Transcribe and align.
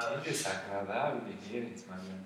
Qué 0.00 0.30
desagradable 0.30 1.20
eres, 1.52 1.86
Mariano. 1.88 2.24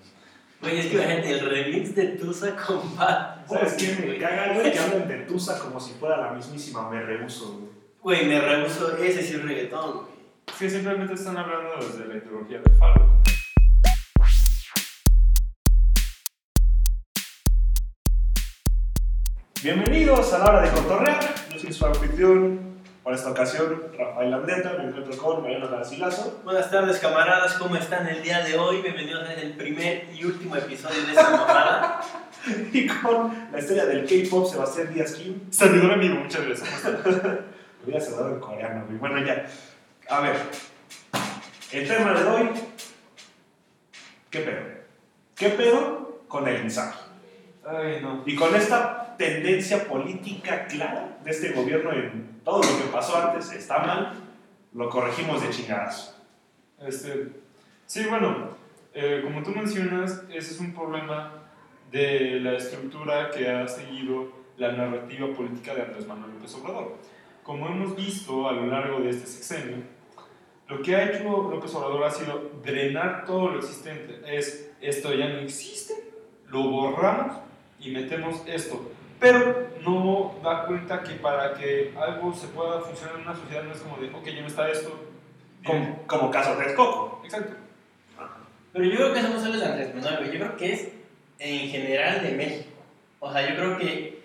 Güey, 0.61 0.79
es 0.79 0.85
que 0.87 0.95
imagínate, 0.95 1.31
el 1.31 1.49
remix 1.49 1.95
de 1.95 2.07
Tusa 2.09 2.55
con 2.55 2.95
Bad 2.95 3.45
¿Sabes 3.47 3.73
Bunny, 3.73 3.85
qué? 3.85 3.95
Me 3.99 4.05
güey. 4.07 4.19
caga, 4.19 4.53
güey, 4.53 4.71
que 4.71 4.79
hablan 4.79 5.07
de 5.07 5.17
Tusa 5.25 5.59
como 5.59 5.79
si 5.79 5.93
fuera 5.93 6.17
la 6.17 6.31
mismísima 6.31 6.89
Me 6.89 7.01
Rehuso, 7.01 7.59
güey. 7.59 7.75
Güey, 8.01 8.27
me 8.27 8.39
rehuso, 8.39 8.95
ese 8.97 9.21
sí 9.21 9.33
es 9.35 9.43
reggaetón, 9.43 9.93
güey. 9.93 10.07
Es 10.47 10.53
que 10.55 10.69
simplemente 10.69 11.13
están 11.15 11.35
hablando 11.37 11.75
desde 11.85 12.05
la 12.07 12.15
ideología 12.15 12.59
del 12.59 12.77
falo. 12.77 13.21
Bienvenidos 19.63 20.31
a 20.33 20.37
la 20.39 20.45
hora 20.45 20.61
de 20.61 20.71
cotorrear. 20.71 21.35
Yo 21.51 21.59
soy 21.59 21.73
su 21.73 21.85
anfitrión. 21.85 22.74
Por 23.05 23.13
esta 23.13 23.29
ocasión, 23.29 23.83
Rafael 23.95 24.31
Landeta, 24.31 24.73
me 24.79 24.85
encuentro 24.85 25.15
con 25.15 25.43
Mariano 25.43 25.69
Garcilaso. 25.69 26.41
Buenas 26.43 26.71
tardes, 26.71 26.97
camaradas, 26.97 27.53
¿cómo 27.53 27.75
están 27.75 28.07
el 28.07 28.23
día 28.23 28.43
de 28.43 28.57
hoy? 28.57 28.81
Bienvenidos 28.81 29.29
a 29.29 29.33
el 29.35 29.53
primer 29.53 30.09
y 30.11 30.25
último 30.25 30.55
episodio 30.55 31.03
de 31.03 31.09
esta 31.09 31.29
mamada. 31.29 32.01
Y 32.73 32.87
con 32.87 33.49
la 33.51 33.59
estrella 33.59 33.85
del 33.85 34.05
K-pop, 34.07 34.49
Sebastián 34.49 34.91
Díaz 34.91 35.13
Kim. 35.13 35.39
Servidor 35.51 35.91
amigo, 35.91 36.15
muchas 36.15 36.45
gracias. 36.45 36.83
Me 36.83 37.91
voy 37.91 37.95
a 37.95 38.01
saludar 38.01 38.31
en 38.31 38.39
coreano, 38.39 38.85
güey. 38.87 38.97
Bueno, 38.97 39.23
ya. 39.23 39.45
A 40.09 40.21
ver. 40.21 40.37
El 41.71 41.87
tema 41.87 42.13
de 42.13 42.23
hoy. 42.23 42.49
¿Qué 44.31 44.39
pedo? 44.39 44.61
¿Qué 45.35 45.49
pedo 45.49 46.21
con 46.27 46.47
el 46.47 46.59
mensaje? 46.59 46.99
Ay, 47.67 47.99
no. 48.01 48.23
Y 48.25 48.35
con 48.35 48.55
esta 48.55 48.94
tendencia 49.17 49.87
política 49.87 50.67
clara 50.67 51.17
de 51.23 51.31
este 51.31 51.53
gobierno 51.53 51.91
en 51.91 52.41
todo 52.43 52.57
lo 52.57 52.77
que 52.77 52.91
pasó 52.91 53.17
antes 53.17 53.51
está 53.51 53.79
mal, 53.79 54.13
lo 54.73 54.89
corregimos 54.89 55.41
de 55.41 55.49
chingadas. 55.49 56.15
Este, 56.79 57.29
sí, 57.85 58.05
bueno, 58.09 58.49
eh, 58.93 59.21
como 59.23 59.41
tú 59.43 59.51
mencionas, 59.51 60.23
ese 60.29 60.53
es 60.53 60.59
un 60.59 60.73
problema 60.73 61.43
de 61.91 62.39
la 62.41 62.53
estructura 62.53 63.31
que 63.31 63.49
ha 63.49 63.67
seguido 63.67 64.31
la 64.57 64.71
narrativa 64.71 65.27
política 65.33 65.75
de 65.75 65.83
Andrés 65.83 66.07
Manuel 66.07 66.33
López 66.33 66.55
Obrador. 66.55 66.95
Como 67.43 67.67
hemos 67.67 67.95
visto 67.95 68.47
a 68.47 68.53
lo 68.53 68.67
largo 68.67 68.99
de 68.99 69.09
este 69.09 69.27
sexenio, 69.27 69.77
lo 70.67 70.81
que 70.81 70.95
ha 70.95 71.09
hecho 71.09 71.23
López 71.23 71.73
Obrador 71.75 72.03
ha 72.03 72.11
sido 72.11 72.51
drenar 72.63 73.25
todo 73.25 73.49
lo 73.49 73.59
existente. 73.59 74.19
Es, 74.25 74.71
esto 74.81 75.13
ya 75.13 75.29
no 75.29 75.39
existe, 75.39 75.93
lo 76.47 76.63
borramos 76.69 77.37
y 77.79 77.91
metemos 77.91 78.41
esto. 78.47 78.91
Pero 79.19 79.69
no 79.83 80.35
da 80.43 80.65
cuenta 80.65 81.01
que 81.01 81.15
para 81.15 81.53
que 81.53 81.93
algo 81.97 82.33
se 82.33 82.47
pueda 82.47 82.81
funcionar 82.81 83.15
en 83.15 83.21
una 83.21 83.35
sociedad 83.35 83.63
no 83.63 83.71
es 83.71 83.79
como 83.79 83.97
de, 83.97 84.09
ok, 84.09 84.25
ya 84.25 84.41
no 84.41 84.47
está 84.47 84.69
esto. 84.69 84.89
bien". 85.61 85.83
Como, 85.83 86.07
como 86.07 86.31
caso 86.31 86.55
Texcoco. 86.57 87.21
Exacto. 87.23 87.53
Pero 88.73 88.85
yo 88.85 88.95
creo 88.95 89.13
que 89.13 89.19
eso 89.19 89.29
no 89.29 89.39
solo 89.39 89.53
es 89.53 89.61
de 89.61 89.65
Andrés 89.67 89.95
Manuel. 89.95 90.31
Yo 90.31 90.39
creo 90.39 90.57
que 90.57 90.73
es 90.73 90.89
en 91.39 91.69
general 91.69 92.21
de 92.21 92.31
México. 92.33 92.69
O 93.19 93.31
sea, 93.31 93.49
yo 93.49 93.55
creo 93.55 93.77
que 93.77 94.21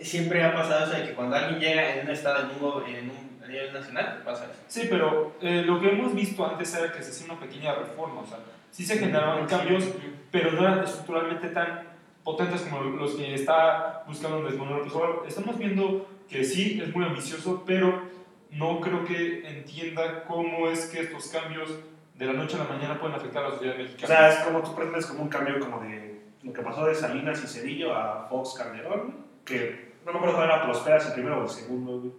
siempre 0.00 0.44
ha 0.44 0.54
pasado 0.54 0.84
eso 0.86 1.00
de 1.00 1.08
que 1.08 1.14
cuando 1.14 1.36
alguien 1.36 1.60
llega 1.60 1.94
en 1.94 2.06
un 2.06 2.12
estado, 2.12 2.40
en 2.40 2.64
un, 2.64 2.94
en 2.94 3.10
un 3.10 3.32
a 3.44 3.46
nivel 3.46 3.72
nacional, 3.72 4.22
pasa 4.24 4.44
eso. 4.44 4.54
Sí, 4.66 4.86
pero 4.90 5.34
eh, 5.40 5.62
lo 5.64 5.80
que 5.80 5.90
hemos 5.90 6.14
visto 6.14 6.44
antes 6.46 6.74
era 6.74 6.92
que 6.92 7.02
se 7.02 7.10
hacía 7.10 7.32
una 7.32 7.40
pequeña 7.40 7.74
reforma, 7.74 8.20
o 8.20 8.26
sea, 8.26 8.38
sí 8.70 8.84
se 8.84 8.98
generaban 8.98 9.46
cambios, 9.46 9.84
pero 10.30 10.52
no 10.52 10.62
eran 10.62 10.84
estructuralmente 10.84 11.48
tan 11.48 11.91
potentes 12.24 12.62
como 12.62 12.82
los 12.82 13.14
que 13.14 13.34
está 13.34 14.04
buscando 14.06 14.38
Andrés 14.38 14.58
Manuel 14.58 14.78
López 14.78 14.94
Obrador. 14.94 15.24
Estamos 15.26 15.58
viendo 15.58 16.08
que 16.28 16.44
sí, 16.44 16.80
es 16.82 16.94
muy 16.94 17.04
ambicioso, 17.04 17.62
pero 17.66 18.02
no 18.50 18.80
creo 18.80 19.04
que 19.04 19.46
entienda 19.48 20.24
cómo 20.24 20.68
es 20.68 20.86
que 20.86 21.00
estos 21.00 21.28
cambios 21.28 21.70
de 22.14 22.26
la 22.26 22.34
noche 22.34 22.56
a 22.56 22.64
la 22.64 22.64
mañana 22.64 23.00
pueden 23.00 23.16
afectar 23.16 23.44
a 23.44 23.48
la 23.48 23.54
sociedad 23.54 23.76
O 23.76 23.78
mexicana. 23.78 24.06
sea, 24.06 24.28
es 24.28 24.36
como 24.40 24.62
tú 24.62 24.74
pretendes 24.74 25.06
como 25.06 25.22
un 25.22 25.28
cambio 25.28 25.58
como 25.58 25.80
de 25.80 26.20
lo 26.42 26.52
que 26.52 26.62
pasó 26.62 26.84
de 26.86 26.94
Salinas 26.94 27.42
y 27.42 27.46
Cedillo 27.46 27.94
a 27.94 28.26
Fox 28.28 28.54
Calderón, 28.58 29.16
que 29.44 29.92
no 30.04 30.12
me 30.12 30.18
acuerdo 30.18 30.36
cuál 30.36 30.48
era 30.48 30.64
Prosperas 30.64 31.06
el 31.06 31.12
primero 31.14 31.40
o 31.40 31.42
el 31.44 31.48
segundo, 31.48 32.00
güey. 32.00 32.12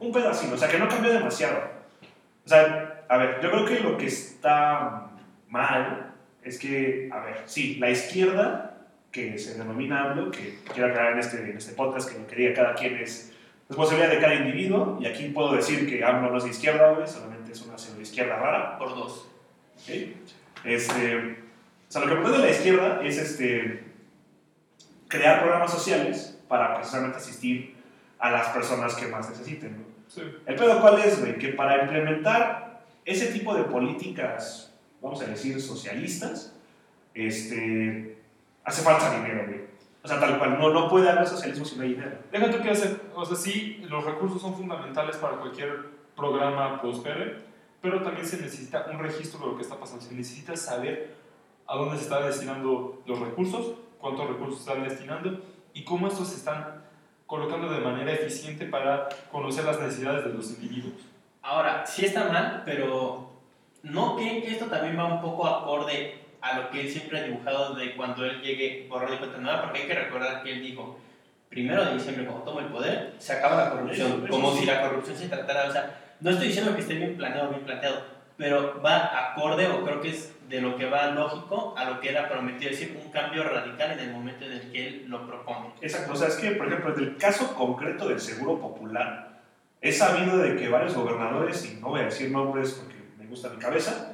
Un 0.00 0.12
pedacito, 0.12 0.54
o 0.54 0.58
sea, 0.58 0.68
que 0.68 0.78
no 0.78 0.88
cambió 0.88 1.12
demasiado. 1.12 1.60
O 2.44 2.48
sea, 2.48 3.04
a 3.08 3.16
ver, 3.18 3.40
yo 3.40 3.50
creo 3.50 3.64
que 3.64 3.80
lo 3.80 3.96
que 3.96 4.06
está 4.06 5.10
mal 5.48 6.12
es 6.42 6.58
que, 6.58 7.08
a 7.12 7.20
ver, 7.20 7.42
sí, 7.46 7.76
la 7.76 7.90
izquierda, 7.90 8.71
que 9.12 9.38
se 9.38 9.58
denomina 9.58 10.10
AMLO, 10.10 10.30
que 10.30 10.58
quiero 10.72 10.88
aclarar 10.88 11.12
en 11.12 11.18
este, 11.18 11.38
en 11.38 11.56
este 11.56 11.74
podcast 11.74 12.10
que 12.10 12.18
lo 12.18 12.26
que 12.26 12.34
diga 12.34 12.54
cada 12.54 12.74
quien 12.74 12.96
es 12.96 13.32
responsabilidad 13.68 14.10
de 14.10 14.20
cada 14.20 14.34
individuo, 14.34 14.98
y 15.00 15.06
aquí 15.06 15.28
puedo 15.28 15.54
decir 15.54 15.88
que 15.88 16.02
AMLO 16.02 16.30
no 16.30 16.38
es 16.38 16.44
de 16.44 16.50
izquierda, 16.50 16.92
güey, 16.92 17.06
solamente 17.06 17.52
es 17.52 17.60
una 17.62 17.76
pseudo-izquierda 17.76 18.36
rara. 18.36 18.78
Por 18.78 18.94
dos. 18.94 19.28
¿ok? 19.76 19.94
Este, 20.64 21.16
o 21.16 21.92
sea, 21.92 22.00
lo 22.02 22.08
que 22.08 22.14
pretende 22.14 22.38
la 22.38 22.50
izquierda 22.50 23.00
es 23.04 23.18
este, 23.18 23.84
crear 25.08 25.40
programas 25.40 25.70
sociales 25.70 26.38
para 26.48 26.74
precisamente 26.74 27.18
asistir 27.18 27.76
a 28.18 28.30
las 28.30 28.48
personas 28.48 28.94
que 28.94 29.08
más 29.08 29.28
necesiten. 29.28 29.76
¿no? 29.76 29.84
Sí. 30.08 30.22
El 30.46 30.54
pedo 30.54 30.80
cuál 30.80 31.00
es, 31.00 31.20
güey, 31.20 31.36
que 31.38 31.48
para 31.48 31.82
implementar 31.82 32.82
ese 33.04 33.26
tipo 33.26 33.54
de 33.54 33.64
políticas, 33.64 34.72
vamos 35.02 35.20
a 35.20 35.26
decir, 35.26 35.60
socialistas, 35.60 36.54
este, 37.14 38.21
hace 38.64 38.82
falta 38.82 39.14
dinero, 39.14 39.44
güey. 39.46 39.62
O 40.04 40.08
sea, 40.08 40.18
tal 40.18 40.38
cual, 40.38 40.58
no, 40.58 40.70
no 40.70 40.88
puede 40.88 41.08
haber 41.08 41.26
socialismo 41.26 41.64
si 41.64 41.76
no 41.76 41.82
hay 41.82 41.90
dinero. 41.90 42.18
Deja 42.32 42.50
tú 42.50 42.60
que 42.60 42.70
hacer, 42.70 43.00
o 43.14 43.24
sea, 43.24 43.36
sí, 43.36 43.84
los 43.88 44.04
recursos 44.04 44.42
son 44.42 44.54
fundamentales 44.54 45.16
para 45.16 45.36
cualquier 45.36 45.90
programa 46.16 46.80
prospere, 46.80 47.36
pero 47.80 48.02
también 48.02 48.26
se 48.26 48.40
necesita 48.40 48.86
un 48.90 48.98
registro 48.98 49.40
de 49.40 49.46
lo 49.46 49.56
que 49.56 49.62
está 49.62 49.78
pasando. 49.78 50.02
Se 50.02 50.14
necesita 50.14 50.56
saber 50.56 51.14
a 51.66 51.76
dónde 51.76 51.98
se 51.98 52.04
están 52.04 52.24
destinando 52.24 53.02
los 53.06 53.18
recursos, 53.18 53.74
cuántos 54.00 54.28
recursos 54.28 54.62
se 54.62 54.70
están 54.70 54.88
destinando 54.88 55.40
y 55.72 55.84
cómo 55.84 56.08
estos 56.08 56.28
se 56.28 56.36
están 56.36 56.82
colocando 57.26 57.70
de 57.70 57.80
manera 57.80 58.12
eficiente 58.12 58.66
para 58.66 59.08
conocer 59.30 59.64
las 59.64 59.80
necesidades 59.80 60.24
de 60.24 60.34
los 60.34 60.50
individuos. 60.50 61.00
Ahora, 61.40 61.86
sí 61.86 62.04
está 62.04 62.28
mal, 62.28 62.62
pero 62.64 63.30
¿no 63.82 64.16
creen 64.16 64.42
que 64.42 64.50
esto 64.50 64.66
también 64.66 64.98
va 64.98 65.14
un 65.14 65.22
poco 65.22 65.46
acorde 65.46 66.21
a 66.42 66.58
lo 66.58 66.70
que 66.70 66.80
él 66.82 66.88
siempre 66.90 67.20
ha 67.20 67.22
dibujado 67.22 67.74
de 67.74 67.94
cuando 67.96 68.24
él 68.26 68.40
llegue 68.42 68.86
borrón 68.88 69.14
y 69.14 69.18
cuenta 69.18 69.38
nueva? 69.38 69.62
Porque 69.62 69.82
hay 69.82 69.86
que 69.88 69.94
recordar 69.94 70.42
que 70.42 70.52
él 70.52 70.62
dijo, 70.62 70.98
primero 71.48 71.84
de 71.84 71.94
diciembre, 71.94 72.24
cuando 72.26 72.44
toma 72.44 72.60
el 72.62 72.66
poder, 72.68 73.14
se 73.18 73.32
acaba 73.34 73.64
la 73.64 73.70
corrupción. 73.70 74.06
Eso- 74.08 74.18
eso 74.18 74.28
como 74.28 74.52
sí. 74.52 74.60
si 74.60 74.66
la 74.66 74.80
corrupción 74.82 75.16
se 75.16 75.28
tratara, 75.28 75.68
o 75.68 75.72
sea, 75.72 75.98
no 76.20 76.30
estoy 76.30 76.48
diciendo 76.48 76.74
que 76.74 76.80
esté 76.80 76.94
bien 76.94 77.16
planeado, 77.16 77.48
bien 77.50 77.62
planteado, 77.62 78.04
pero 78.36 78.80
va 78.82 79.30
acorde, 79.32 79.66
o 79.68 79.84
creo 79.84 80.00
que 80.00 80.08
es 80.10 80.32
de 80.48 80.60
lo 80.60 80.76
que 80.76 80.86
va 80.86 81.06
lógico 81.06 81.74
a 81.78 81.84
lo 81.84 82.00
que 82.00 82.10
era 82.10 82.28
prometido, 82.28 82.70
es 82.70 82.78
decir, 82.80 82.98
un 83.02 83.10
cambio 83.10 83.44
radical 83.44 83.92
en 83.92 83.98
el 84.00 84.10
momento 84.12 84.44
en 84.44 84.52
el 84.52 84.70
que 84.72 84.86
él 84.88 85.04
lo 85.08 85.26
propone. 85.26 85.68
Exacto, 85.80 86.12
o 86.12 86.16
sea, 86.16 86.28
es 86.28 86.34
que, 86.36 86.50
por 86.52 86.66
ejemplo, 86.66 86.94
en 86.96 87.02
el 87.04 87.16
caso 87.16 87.54
concreto 87.54 88.08
del 88.08 88.20
seguro 88.20 88.58
popular, 88.60 89.40
es 89.80 89.98
sabido 89.98 90.38
de 90.38 90.56
que 90.56 90.68
varios 90.68 90.94
gobernadores, 90.94 91.64
y 91.70 91.80
no 91.80 91.88
voy 91.88 92.00
a 92.00 92.04
decir 92.04 92.30
nombres 92.30 92.72
porque 92.72 92.96
me 93.18 93.26
gusta 93.26 93.48
mi 93.50 93.56
cabeza, 93.58 94.11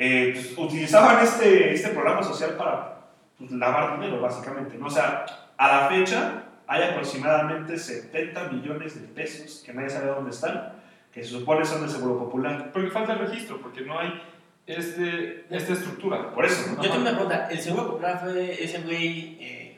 eh, 0.00 0.30
pues, 0.32 0.56
utilizaban 0.56 1.24
este, 1.24 1.74
este 1.74 1.88
programa 1.88 2.22
social 2.22 2.52
para 2.52 3.00
pues, 3.36 3.50
lavar 3.50 3.98
dinero, 3.98 4.20
básicamente. 4.20 4.78
¿no? 4.78 4.86
O 4.86 4.90
sea, 4.90 5.26
a 5.56 5.68
la 5.68 5.88
fecha 5.88 6.44
hay 6.68 6.84
aproximadamente 6.84 7.76
70 7.76 8.48
millones 8.50 9.00
de 9.00 9.08
pesos 9.08 9.62
que 9.66 9.72
nadie 9.72 9.90
sabe 9.90 10.06
dónde 10.06 10.30
están, 10.30 10.72
que 11.12 11.24
se 11.24 11.30
supone 11.30 11.64
son 11.64 11.80
del 11.80 11.90
seguro 11.90 12.16
popular. 12.18 12.70
Porque 12.72 12.90
falta 12.90 13.14
el 13.14 13.18
registro, 13.18 13.60
porque 13.60 13.80
no 13.80 13.98
hay 13.98 14.22
este, 14.66 15.46
esta 15.50 15.72
estructura. 15.72 16.32
Por 16.32 16.44
eso, 16.44 16.76
¿no? 16.76 16.82
Yo 16.82 16.90
tengo 16.90 17.02
una 17.02 17.12
pregunta, 17.12 17.48
¿el 17.50 17.58
seguro 17.58 17.90
popular 17.90 18.20
fue 18.22 18.62
ese 18.62 18.82
güey... 18.82 19.36
eh, 19.40 19.68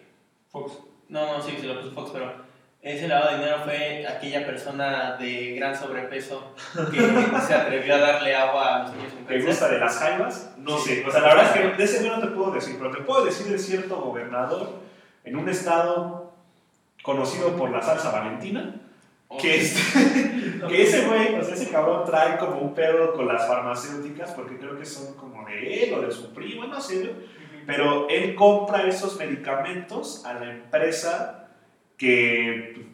Fox. 0.50 0.80
No, 1.08 1.38
no, 1.38 1.42
sí, 1.42 1.56
se 1.58 1.66
lo 1.66 1.80
puso 1.80 1.92
Fox, 1.92 2.10
pero 2.12 2.49
ese 2.82 3.08
lavado 3.08 3.32
de 3.32 3.36
dinero 3.38 3.58
fue 3.64 4.06
aquella 4.06 4.46
persona 4.46 5.16
de 5.18 5.54
gran 5.56 5.76
sobrepeso 5.76 6.54
que 6.90 6.98
se 7.46 7.54
atrevió 7.54 7.94
a 7.94 7.98
darle 7.98 8.34
agua 8.34 8.76
a 8.76 8.82
los 8.84 8.92
niños 8.96 9.12
con 9.12 9.24
¿Te 9.26 9.34
cáncer. 9.34 9.48
gusta 9.50 9.68
de 9.68 9.78
las 9.80 9.96
jaivas? 9.98 10.54
No 10.56 10.78
Sí. 10.78 10.96
sé. 10.96 11.04
O 11.06 11.10
sea, 11.10 11.20
la 11.20 11.28
verdad 11.34 11.44
es 11.56 11.60
que 11.70 11.76
de 11.76 11.84
ese 11.84 12.08
no 12.08 12.20
te 12.20 12.26
puedo 12.28 12.50
decir, 12.52 12.76
pero 12.78 12.90
te 12.90 13.02
puedo 13.02 13.24
decir 13.24 13.46
de 13.48 13.58
cierto 13.58 13.96
gobernador 13.96 14.78
en 15.24 15.36
un 15.36 15.48
estado 15.48 16.32
conocido 17.02 17.54
por 17.56 17.70
la 17.70 17.82
salsa 17.82 18.10
valentina, 18.12 18.74
que, 19.38 19.60
este- 19.60 20.60
que 20.68 20.82
ese 20.82 21.06
güey, 21.06 21.34
o 21.38 21.44
sea, 21.44 21.54
ese 21.54 21.70
cabrón 21.70 22.04
trae 22.06 22.38
como 22.38 22.58
un 22.60 22.74
pedo 22.74 23.12
con 23.12 23.28
las 23.28 23.46
farmacéuticas, 23.46 24.32
porque 24.32 24.58
creo 24.58 24.78
que 24.78 24.86
son 24.86 25.14
como 25.16 25.46
de 25.46 25.84
él 25.84 25.94
o 25.94 26.00
de 26.00 26.10
su 26.10 26.32
primo, 26.32 26.64
no 26.66 26.80
sé, 26.80 27.12
pero 27.66 28.08
él 28.08 28.34
compra 28.34 28.86
esos 28.88 29.18
medicamentos 29.18 30.24
a 30.24 30.34
la 30.34 30.50
empresa 30.50 31.39
que 32.00 32.86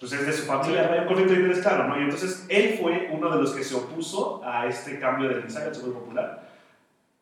pues 0.00 0.12
es 0.12 0.26
de 0.26 0.32
su 0.32 0.46
familia, 0.46 0.90
hay 0.92 0.98
un 0.98 1.06
conflicto 1.06 1.32
de 1.32 1.40
interés 1.40 1.62
claro, 1.62 1.86
¿no? 1.86 1.98
Y 1.98 2.02
entonces 2.02 2.44
él 2.48 2.76
fue 2.78 3.08
uno 3.12 3.30
de 3.30 3.40
los 3.40 3.52
que 3.52 3.62
se 3.62 3.76
opuso 3.76 4.42
a 4.44 4.66
este 4.66 4.98
cambio 4.98 5.28
del 5.28 5.40
mensaje 5.40 5.66
del 5.66 5.74
Seguro 5.76 6.00
Popular. 6.00 6.48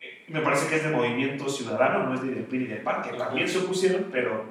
Eh, 0.00 0.24
Me 0.28 0.40
parece 0.40 0.66
que 0.66 0.76
es 0.76 0.82
de 0.82 0.88
Movimiento 0.88 1.46
Ciudadano, 1.48 2.04
no 2.04 2.14
es 2.14 2.22
de 2.22 2.30
del 2.30 2.44
PRI 2.44 2.64
y 2.64 2.66
del 2.68 2.82
PAN, 2.82 3.02
que 3.02 3.10
también 3.10 3.46
se 3.46 3.58
opusieron, 3.58 4.06
pero 4.10 4.46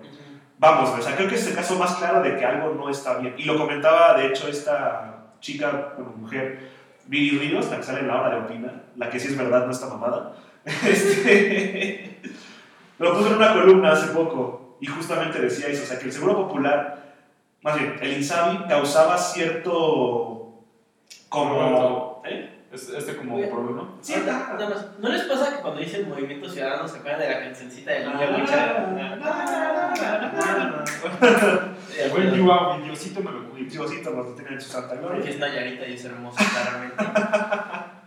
vamos, 0.60 0.92
o 0.92 1.02
sea, 1.02 1.16
creo 1.16 1.28
que 1.28 1.36
es 1.36 1.48
el 1.48 1.56
caso 1.56 1.78
más 1.78 1.96
claro 1.96 2.22
de 2.22 2.38
que 2.38 2.46
algo 2.46 2.76
no 2.76 2.88
está 2.88 3.18
bien. 3.18 3.34
Y 3.36 3.46
lo 3.46 3.58
comentaba, 3.58 4.16
de 4.16 4.28
hecho, 4.28 4.48
esta 4.48 5.34
chica, 5.40 5.96
bueno, 5.98 6.14
mujer, 6.16 6.70
Viri 7.08 7.40
Ríos, 7.40 7.70
la 7.72 7.78
que 7.78 7.84
sale 7.84 8.02
en 8.02 8.08
la 8.08 8.22
hora 8.22 8.36
de 8.36 8.42
opinar, 8.44 8.84
la 8.96 9.10
que 9.10 9.20
sí 9.20 9.28
es 9.30 9.38
verdad, 9.38 9.66
no 9.66 9.72
está 9.72 9.88
mamada. 9.88 10.36
Este, 10.86 12.22
lo 13.00 13.14
puso 13.18 13.32
en 13.32 13.36
una 13.38 13.54
columna 13.54 13.92
hace 13.92 14.14
poco 14.14 14.63
y 14.84 14.86
justamente 14.86 15.40
decía 15.40 15.68
eso, 15.68 15.84
o 15.84 15.86
sea, 15.86 15.98
que 15.98 16.06
el 16.06 16.12
Seguro 16.12 16.36
Popular, 16.36 17.14
más 17.62 17.80
bien, 17.80 17.96
el 18.02 18.14
INSABI 18.18 18.68
causaba 18.68 19.18
cierto 19.18 20.62
como... 21.30 22.22
¿eh? 22.26 22.50
Este 22.74 23.16
como 23.16 23.36
Oye, 23.36 23.48
problema. 23.48 23.88
Sí, 24.02 24.14
está- 24.16 24.56
nada 24.58 24.70
más, 24.70 24.88
¿No 25.00 25.08
les 25.10 25.22
pasa 25.26 25.56
que 25.56 25.62
cuando 25.62 25.80
dicen 25.80 26.10
Movimiento 26.10 26.50
Ciudadano 26.50 26.88
se 26.88 26.98
acuerdan 26.98 27.22
de 27.22 27.30
la 27.30 27.40
cancioncita 27.42 27.92
de 27.92 28.04
Ah, 28.04 28.14
Niña 28.32 28.88
El 32.04 32.10
buen 32.12 32.34
Yuau, 32.34 32.78
mi 32.80 32.86
Diosito 32.86 33.22
me 33.22 33.32
lo 33.32 33.50
cuida. 33.52 33.70
Diosito 33.70 34.10
nos 34.10 34.26
lo 34.26 34.34
tiene 34.34 34.54
en 34.56 34.62
su 34.62 34.70
santa 34.70 34.96
Porque 35.00 35.06
gloria. 35.18 35.30
es 35.30 35.40
Nayarita 35.40 35.86
y 35.88 35.94
es 35.94 36.06
hermosa, 36.06 36.44
claramente. 36.52 37.04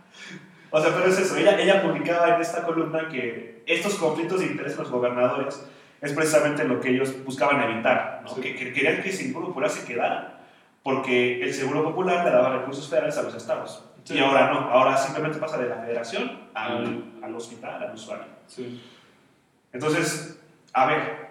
O 0.69 0.81
sea, 0.81 0.93
pero 0.93 1.05
es 1.05 1.17
eso, 1.17 1.37
ella, 1.37 1.57
ella 1.57 1.81
publicaba 1.81 2.35
en 2.35 2.41
esta 2.41 2.63
columna 2.63 3.07
que 3.07 3.63
estos 3.65 3.95
conflictos 3.95 4.41
de 4.41 4.47
interés 4.47 4.75
de 4.75 4.83
los 4.83 4.91
gobernadores 4.91 5.65
es 6.01 6.13
precisamente 6.13 6.63
lo 6.63 6.79
que 6.79 6.89
ellos 6.89 7.23
buscaban 7.25 7.61
evitar, 7.71 8.21
¿no? 8.23 8.29
Sí. 8.35 8.41
que, 8.41 8.55
que 8.55 8.73
querían 8.73 9.01
que 9.01 9.09
el 9.09 9.15
Seguro 9.15 9.47
Popular 9.47 9.69
se 9.69 9.85
quedara, 9.85 10.41
porque 10.83 11.41
el 11.41 11.53
Seguro 11.53 11.83
Popular 11.83 12.23
le 12.25 12.31
daba 12.31 12.57
recursos 12.57 12.87
federales 12.89 13.17
a 13.17 13.23
los 13.23 13.33
estados. 13.35 13.83
Sí. 14.03 14.13
Y 14.15 14.19
ahora 14.19 14.53
no, 14.53 14.59
ahora 14.71 14.95
simplemente 14.95 15.37
pasa 15.37 15.57
de 15.57 15.67
la 15.69 15.75
federación 15.77 16.47
al, 16.53 17.03
al 17.21 17.35
hospital, 17.35 17.83
al 17.83 17.93
usuario. 17.93 18.25
Sí. 18.47 18.81
Entonces, 19.73 20.39
a 20.73 20.85
ver, 20.85 21.27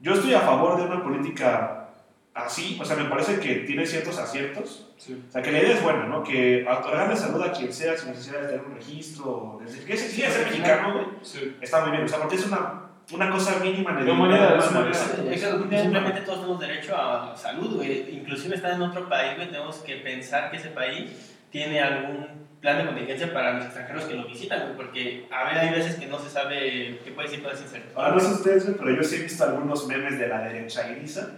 yo 0.00 0.14
estoy 0.14 0.34
a 0.34 0.40
favor 0.40 0.76
de 0.76 0.84
una 0.84 1.02
política 1.02 1.88
así, 2.34 2.78
o 2.80 2.84
sea, 2.84 2.96
me 2.96 3.04
parece 3.10 3.40
que 3.40 3.56
tiene 3.56 3.84
ciertos 3.86 4.18
aciertos, 4.18 4.86
Sí. 4.96 5.24
o 5.28 5.32
sea, 5.32 5.40
que 5.42 5.50
la 5.50 5.60
idea 5.60 5.72
es 5.76 5.82
buena, 5.82 6.04
¿no? 6.04 6.22
Que 6.22 6.66
otorgarle 6.70 7.16
salud 7.16 7.40
a 7.42 7.52
quien 7.52 7.72
sea 7.72 7.96
sin 7.96 8.10
necesidad 8.10 8.42
de 8.42 8.48
tener 8.48 8.64
un 8.66 8.74
registro, 8.74 9.58
desde 9.62 9.78
que 9.78 9.84
quieres 9.86 10.12
ser 10.34 10.46
mexicano, 10.46 10.92
güey, 10.92 11.06
Sí. 11.22 11.56
está 11.60 11.80
muy 11.80 11.92
bien, 11.92 12.04
o 12.04 12.08
sea, 12.08 12.18
porque 12.18 12.36
es 12.36 12.46
una, 12.46 12.89
una 13.12 13.30
cosa 13.30 13.58
mínima 13.58 13.92
de 13.94 14.04
De 14.04 14.10
humanidad, 14.10 14.60
Simplemente 14.60 16.20
todos 16.20 16.40
tenemos 16.40 16.60
derecho 16.60 16.96
a 16.96 17.36
salud, 17.36 17.76
güey. 17.76 18.14
Inclusive 18.14 18.56
estar 18.56 18.72
en 18.72 18.82
otro 18.82 19.08
país, 19.08 19.36
güey, 19.36 19.48
tenemos 19.48 19.76
que 19.78 19.96
pensar 19.96 20.50
que 20.50 20.56
ese 20.56 20.70
país 20.70 21.36
tiene 21.50 21.80
algún 21.80 22.48
plan 22.60 22.78
de 22.78 22.86
contingencia 22.86 23.32
para 23.32 23.54
los 23.54 23.64
extranjeros 23.64 24.04
que 24.04 24.14
lo 24.14 24.26
visitan, 24.26 24.60
güey, 24.62 24.76
porque 24.76 25.28
a 25.30 25.44
ver, 25.44 25.58
hay 25.58 25.70
veces 25.70 25.96
que 25.96 26.06
no 26.06 26.18
se 26.18 26.28
sabe 26.28 27.00
qué 27.02 27.10
puede 27.12 27.28
decir, 27.28 27.42
puede 27.42 27.56
ser 27.56 27.82
Ahora 27.94 28.12
no 28.12 28.20
sé 28.20 28.34
ustedes, 28.34 28.64
güey, 28.66 28.76
pero 28.76 28.96
yo 28.96 29.02
sí 29.02 29.16
he 29.16 29.22
visto 29.22 29.44
algunos 29.44 29.86
memes 29.86 30.18
de 30.18 30.28
la 30.28 30.42
derecha 30.42 30.88
grisa 30.88 31.30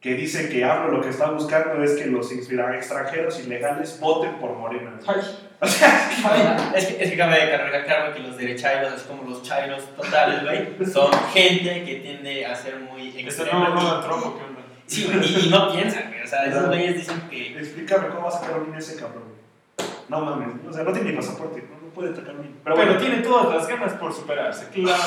que 0.00 0.14
dicen 0.14 0.48
que 0.48 0.64
AMLO 0.64 0.92
lo 0.92 1.00
que 1.00 1.08
está 1.08 1.30
buscando 1.30 1.82
es 1.82 1.92
que 1.92 2.06
los 2.06 2.30
extranjeros 2.30 3.40
ilegales 3.40 3.98
voten 4.00 4.34
por 4.38 4.54
Morena. 4.54 4.98
Ay, 5.06 5.20
O 5.60 5.66
sea, 5.66 6.72
Es 6.74 6.86
que, 6.86 7.02
es 7.02 7.10
que 7.10 7.16
cabe 7.16 7.46
de 7.46 7.50
cargar 7.50 7.84
claro 7.86 8.14
que 8.14 8.20
los 8.20 8.36
derechairos, 8.36 8.92
así 8.92 9.06
como 9.06 9.22
los 9.22 9.42
chairos 9.42 9.84
totales, 9.96 10.42
güey, 10.42 10.86
son 10.86 11.10
gente 11.32 11.82
que 11.84 11.94
tiende 11.96 12.44
a 12.44 12.54
ser 12.54 12.78
muy 12.78 13.08
este 13.08 13.22
extrema. 13.22 13.70
no, 13.70 13.74
no, 13.74 14.00
Trump, 14.00 14.26
¿o 14.26 14.38
¿qué 14.38 14.44
onda? 14.44 14.60
Sí, 14.86 15.04
güey, 15.04 15.24
y, 15.24 15.46
y 15.46 15.50
no 15.50 15.72
piensan, 15.72 16.08
güey. 16.08 16.22
O 16.22 16.26
sea, 16.26 16.44
esos 16.44 16.66
güeyes 16.66 16.96
dicen 16.96 17.22
que. 17.30 17.58
Explícame 17.58 18.08
cómo 18.08 18.24
va 18.24 18.28
a 18.28 18.32
sacar 18.32 18.60
un 18.60 18.74
ese 18.74 18.96
cabrón. 18.96 19.24
No 20.08 20.20
mames, 20.20 20.48
o 20.68 20.72
sea, 20.72 20.84
no 20.84 20.92
tiene 20.92 21.10
ni 21.10 21.16
pasaporte, 21.16 21.62
no, 21.62 21.86
no 21.86 21.92
puede 21.92 22.10
atacar 22.10 22.36
un 22.36 22.42
Pero 22.42 22.60
Pero 22.62 22.76
bueno, 22.76 22.96
tiene 22.98 23.16
todas 23.22 23.56
las 23.56 23.66
ganas 23.66 23.94
por 23.94 24.12
superarse, 24.12 24.68
claro. 24.72 25.02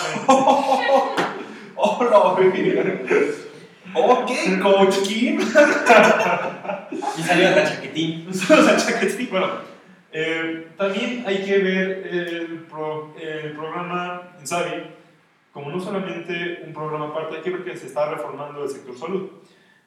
¡Hola, 1.76 2.36
güey! 2.36 3.49
Ok, 3.94 4.32
Coach 4.62 4.98
Kim. 5.08 5.40
Y 5.40 7.22
salió 7.22 7.48
hasta 7.50 7.64
chaquetín. 7.76 8.34
Saludos 8.34 8.68
al 8.70 8.78
chaquetín. 8.78 9.28
Bueno, 9.32 9.48
eh, 10.12 10.68
también 10.78 11.24
hay 11.26 11.44
que 11.44 11.58
ver 11.60 12.08
el, 12.12 12.66
pro- 12.70 13.14
el 13.22 13.52
programa 13.54 14.22
Insabi 14.40 14.84
como 15.52 15.72
no 15.72 15.80
solamente 15.80 16.62
un 16.66 16.74
programa 16.74 17.08
aparte, 17.08 17.38
hay 17.38 17.42
que 17.42 17.50
ver 17.50 17.64
que 17.64 17.76
se 17.76 17.88
está 17.88 18.10
reformando 18.12 18.64
el 18.64 18.70
sector 18.70 18.96
salud. 18.98 19.30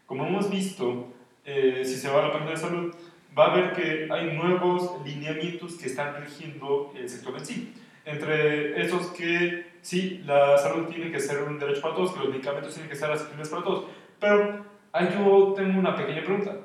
Como 0.07 0.27
hemos 0.27 0.51
visto, 0.51 1.13
eh, 1.45 1.83
si 1.85 1.95
se 1.95 2.11
va 2.11 2.21
a 2.21 2.27
la 2.27 2.33
página 2.33 2.51
de 2.51 2.57
salud, 2.57 2.95
va 3.39 3.53
a 3.53 3.57
ver 3.57 3.73
que 3.73 4.09
hay 4.13 4.37
nuevos 4.37 5.01
lineamientos 5.07 5.75
que 5.75 5.87
están 5.87 6.17
rigiendo 6.21 6.93
el 6.97 7.09
sector 7.09 7.39
en 7.39 7.47
sí. 7.47 7.73
Entre 8.05 8.83
esos 8.83 9.09
que 9.09 9.73
sí, 9.81 10.23
la 10.27 10.59
salud 10.59 10.87
tiene 10.89 11.11
que 11.13 11.21
ser 11.21 11.43
un 11.43 11.59
derecho 11.59 11.81
para 11.81 11.95
todos, 11.95 12.13
que 12.13 12.21
los 12.21 12.29
medicamentos 12.31 12.73
tienen 12.75 12.91
que 12.91 12.97
ser 12.97 13.11
accesibles 13.11 13.49
para 13.49 13.63
todos. 13.63 13.85
Pero 14.19 14.65
ahí 14.93 15.09
yo 15.13 15.53
tengo 15.57 15.79
una 15.79 15.95
pequeña 15.95 16.23
pregunta. 16.25 16.57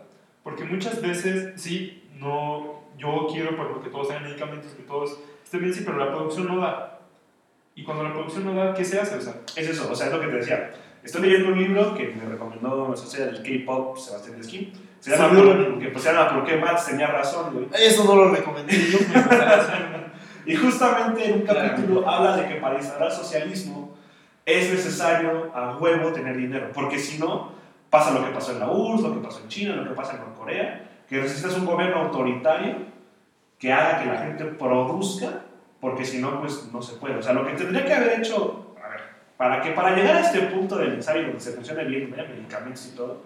Porque 0.44 0.64
muchas 0.64 1.02
veces, 1.02 1.62
sí, 1.62 2.10
no, 2.16 2.84
yo 2.98 3.28
quiero 3.32 3.50
por 3.56 3.66
ejemplo, 3.66 3.84
que 3.84 3.90
todos 3.90 4.08
tengan 4.08 4.24
medicamentos, 4.24 4.72
que 4.72 4.84
todos 4.84 5.20
estén 5.44 5.62
bien, 5.62 5.74
sí, 5.74 5.84
pero 5.86 5.98
la 5.98 6.12
producción 6.12 6.48
no 6.48 6.62
da. 6.62 7.00
Y 7.76 7.84
cuando 7.84 8.04
la 8.04 8.14
producción 8.14 8.46
no 8.46 8.54
da, 8.54 8.74
¿qué 8.74 8.84
se 8.84 9.00
hace? 9.00 9.18
O 9.18 9.22
sea, 9.22 9.36
Es 9.56 9.70
eso, 9.70 9.92
o 9.92 9.96
sea, 9.96 10.08
es 10.08 10.14
lo 10.14 10.20
que 10.22 10.28
te 10.28 10.36
decía. 10.38 10.72
Estoy 11.04 11.22
leyendo 11.22 11.50
un 11.50 11.60
libro 11.60 11.94
que 11.94 12.08
me 12.08 12.26
recomendó 12.26 12.90
el 12.92 12.98
socio 12.98 13.26
del 13.26 13.44
K-pop, 13.44 13.98
Sebastián 13.98 14.38
Deskin. 14.38 14.74
Se 15.00 15.12
llama, 15.12 15.30
Seguro. 15.30 15.80
que 15.80 15.90
pues, 15.90 16.04
se 16.04 16.12
llama 16.12 16.34
¿Por 16.34 16.46
qué 16.46 16.58
Max 16.58 16.88
tenía 16.88 17.08
razón, 17.08 17.54
güey? 17.54 17.68
eso 17.80 18.04
no 18.04 18.16
lo 18.16 18.32
recomendé 18.34 18.74
yo. 18.90 18.98
Y 20.48 20.56
justamente 20.56 21.26
en 21.26 21.34
un 21.34 21.42
Claro. 21.42 21.70
capítulo 21.70 22.10
habla 22.10 22.38
de 22.38 22.48
que 22.48 22.56
para 22.56 22.78
instalar 22.78 23.12
socialismo 23.12 23.96
es 24.46 24.72
necesario 24.72 25.52
a 25.54 25.78
huevo 25.78 26.14
tener 26.14 26.38
dinero, 26.38 26.70
porque 26.74 26.98
si 26.98 27.20
no, 27.20 27.52
pasa 27.90 28.12
lo 28.12 28.24
que 28.26 28.32
pasó 28.32 28.54
en 28.54 28.60
la 28.60 28.72
URSS, 28.72 29.04
lo 29.04 29.14
que 29.16 29.28
pasó 29.28 29.42
en 29.42 29.50
China, 29.50 29.76
lo 29.76 29.84
que 29.90 29.96
pasa 29.96 30.14
en 30.14 30.34
Corea, 30.34 30.90
que 31.10 31.18
necesitas 31.18 31.58
un 31.58 31.66
gobierno 31.66 31.98
autoritario 32.04 32.76
que 33.60 33.74
haga 33.74 34.00
que 34.02 34.06
la 34.06 34.20
gente 34.20 34.46
produzca, 34.46 35.42
porque 35.82 36.06
si 36.06 36.20
no, 36.20 36.40
pues 36.40 36.70
no 36.72 36.82
se 36.82 36.96
puede. 36.96 37.18
O 37.18 37.22
sea, 37.22 37.34
lo 37.34 37.46
que 37.46 37.54
tendría 37.54 37.86
que 37.86 37.94
haber 37.94 38.20
hecho, 38.20 38.74
a 38.82 38.88
ver, 38.88 39.02
para 39.36 39.62
que 39.62 39.72
para 39.72 39.96
llegar 39.96 40.16
a 40.16 40.22
este 40.22 40.40
punto 40.44 40.78
del 40.78 40.94
ensayo 40.94 41.24
donde 41.24 41.42
se 41.42 41.52
funcione 41.52 41.84
bien, 41.84 42.10
medicamentos 42.10 42.88
y 42.88 42.96
todo, 42.96 43.24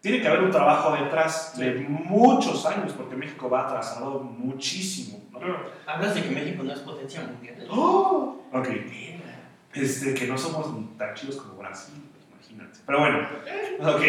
tiene 0.00 0.20
que 0.20 0.28
haber 0.28 0.42
un 0.42 0.50
trabajo 0.50 0.94
detrás 0.94 1.56
de 1.58 1.74
muchos 1.88 2.64
años, 2.66 2.92
porque 2.92 3.16
México 3.16 3.50
va 3.50 3.66
atrasado 3.66 4.20
muchísimo. 4.20 5.20
¿no? 5.32 5.40
Hablas 5.86 6.14
de 6.14 6.22
que 6.22 6.30
México 6.30 6.62
no 6.62 6.72
es 6.72 6.80
potencia 6.80 7.22
mundial. 7.22 7.66
¡Oh! 7.70 8.42
Ok, 8.52 8.68
este, 9.74 10.14
que 10.14 10.26
no 10.26 10.38
somos 10.38 10.96
tan 10.96 11.14
chidos 11.14 11.36
como 11.36 11.54
Brasil, 11.58 11.94
imagínate. 12.32 12.80
Pero 12.86 13.00
bueno, 13.00 13.28
ok. 13.80 14.02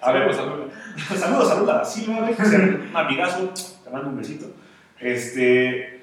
A 0.00 0.10
ver, 0.10 0.34
Saludos, 0.34 0.36
saludos. 0.36 1.50
saludos 1.50 1.70
a 1.70 1.84
Silva, 1.84 2.18
un 2.18 2.90
amigazo, 2.96 3.52
te 3.84 3.90
mando 3.90 4.08
un 4.08 4.16
besito. 4.16 4.46
Este, 4.98 6.02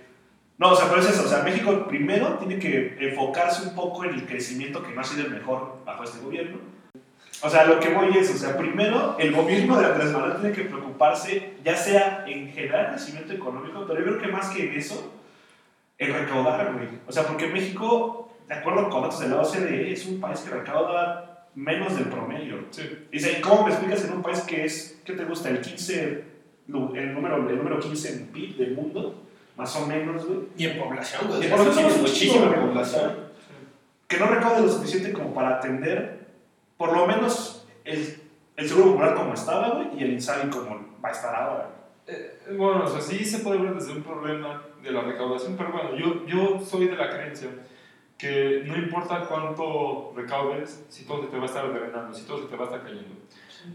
no, 0.57 0.71
o 0.71 0.75
sea, 0.75 0.89
pero 0.89 1.01
es 1.01 1.09
eso, 1.09 1.25
o 1.25 1.27
sea, 1.27 1.43
México 1.43 1.85
primero 1.87 2.37
tiene 2.37 2.59
que 2.59 2.97
enfocarse 2.99 3.67
un 3.67 3.75
poco 3.75 4.05
en 4.05 4.13
el 4.13 4.25
crecimiento 4.25 4.83
que 4.83 4.93
no 4.93 5.01
ha 5.01 5.03
sido 5.03 5.25
el 5.25 5.31
mejor 5.31 5.81
bajo 5.85 6.03
este 6.03 6.19
gobierno. 6.19 6.59
O 7.41 7.49
sea, 7.49 7.65
lo 7.65 7.79
que 7.79 7.89
voy 7.93 8.09
es, 8.17 8.29
o 8.33 8.37
sea, 8.37 8.57
primero 8.57 9.15
el 9.17 9.33
gobierno 9.33 9.79
de 9.79 9.85
Andrés 9.85 10.11
Manuel 10.11 10.33
tiene 10.41 10.53
que 10.55 10.63
preocuparse, 10.63 11.53
ya 11.63 11.75
sea 11.75 12.25
en 12.27 12.51
generar 12.51 12.89
crecimiento 12.91 13.31
económico, 13.33 13.85
pero 13.87 13.99
yo 13.99 14.05
creo 14.07 14.21
que 14.21 14.27
más 14.27 14.49
que 14.49 14.67
en 14.69 14.77
eso, 14.77 15.13
en 15.97 16.13
recaudar, 16.13 16.73
güey. 16.73 16.87
O 17.07 17.11
sea, 17.11 17.23
porque 17.23 17.47
México, 17.47 18.33
de 18.47 18.55
acuerdo 18.55 18.89
con 18.89 19.03
datos 19.03 19.19
de 19.21 19.29
la 19.29 19.37
OCDE, 19.41 19.91
es 19.93 20.05
un 20.05 20.19
país 20.19 20.39
que 20.41 20.49
recauda 20.53 21.47
menos 21.55 21.95
del 21.95 22.05
promedio. 22.07 22.65
Sí. 22.71 23.07
Dice, 23.11 23.39
¿cómo 23.41 23.65
me 23.65 23.71
explicas 23.71 24.03
en 24.05 24.13
un 24.13 24.21
país 24.21 24.41
que 24.41 24.65
es, 24.65 24.99
¿qué 25.05 25.13
te 25.13 25.23
gusta? 25.25 25.49
El 25.49 25.61
15, 25.61 26.23
lu- 26.67 26.93
el 26.95 27.13
número, 27.13 27.37
el 27.49 27.57
número 27.57 27.79
15 27.79 28.13
en 28.13 28.27
PIB 28.27 28.57
del 28.57 28.75
mundo, 28.75 29.23
más 29.55 29.73
o 29.77 29.85
menos, 29.87 30.25
güey. 30.25 30.39
Y 30.57 30.65
en 30.67 30.77
población, 30.77 31.21
güey. 31.27 31.41
Y 31.41 31.45
en 31.45 31.51
población 31.51 31.75
somos 31.75 31.97
muchísima 31.99 32.53
población. 32.53 33.29
Que 34.07 34.17
no 34.17 34.25
recaude 34.27 34.61
lo 34.61 34.69
suficiente 34.69 35.11
como 35.13 35.33
para 35.33 35.57
atender, 35.57 36.28
por 36.79 36.95
lo 36.95 37.05
menos, 37.05 37.67
el, 37.83 38.21
el 38.55 38.69
Seguro 38.69 38.91
Popular 38.91 39.13
como 39.13 39.33
estaba, 39.33 39.71
güey, 39.71 39.99
y 39.99 40.03
el 40.05 40.13
INSABI 40.13 40.49
como 40.49 40.97
va 41.03 41.09
a 41.09 41.11
estar 41.11 41.35
ahora. 41.35 41.71
Eh, 42.07 42.39
bueno, 42.57 42.85
o 42.85 42.87
sea, 42.87 43.01
sí 43.01 43.25
se 43.25 43.39
puede 43.39 43.59
ver 43.59 43.75
desde 43.75 43.91
un 43.91 44.01
problema 44.01 44.63
de 44.81 44.89
la 44.89 45.01
recaudación, 45.01 45.57
pero 45.57 45.73
bueno, 45.73 45.97
yo, 45.97 46.25
yo 46.25 46.61
soy 46.61 46.87
de 46.87 46.95
la 46.95 47.09
creencia 47.09 47.49
que 48.17 48.63
no 48.65 48.77
importa 48.77 49.25
cuánto 49.27 50.13
recaudes, 50.15 50.85
si 50.87 51.03
todo 51.03 51.23
se 51.23 51.27
te 51.27 51.35
va 51.35 51.43
a 51.43 51.47
estar 51.47 51.73
drenando, 51.73 52.13
si 52.13 52.25
todo 52.25 52.43
se 52.43 52.45
te 52.45 52.55
va 52.55 52.61
a 52.61 52.67
estar 52.67 52.83
cayendo. 52.83 53.13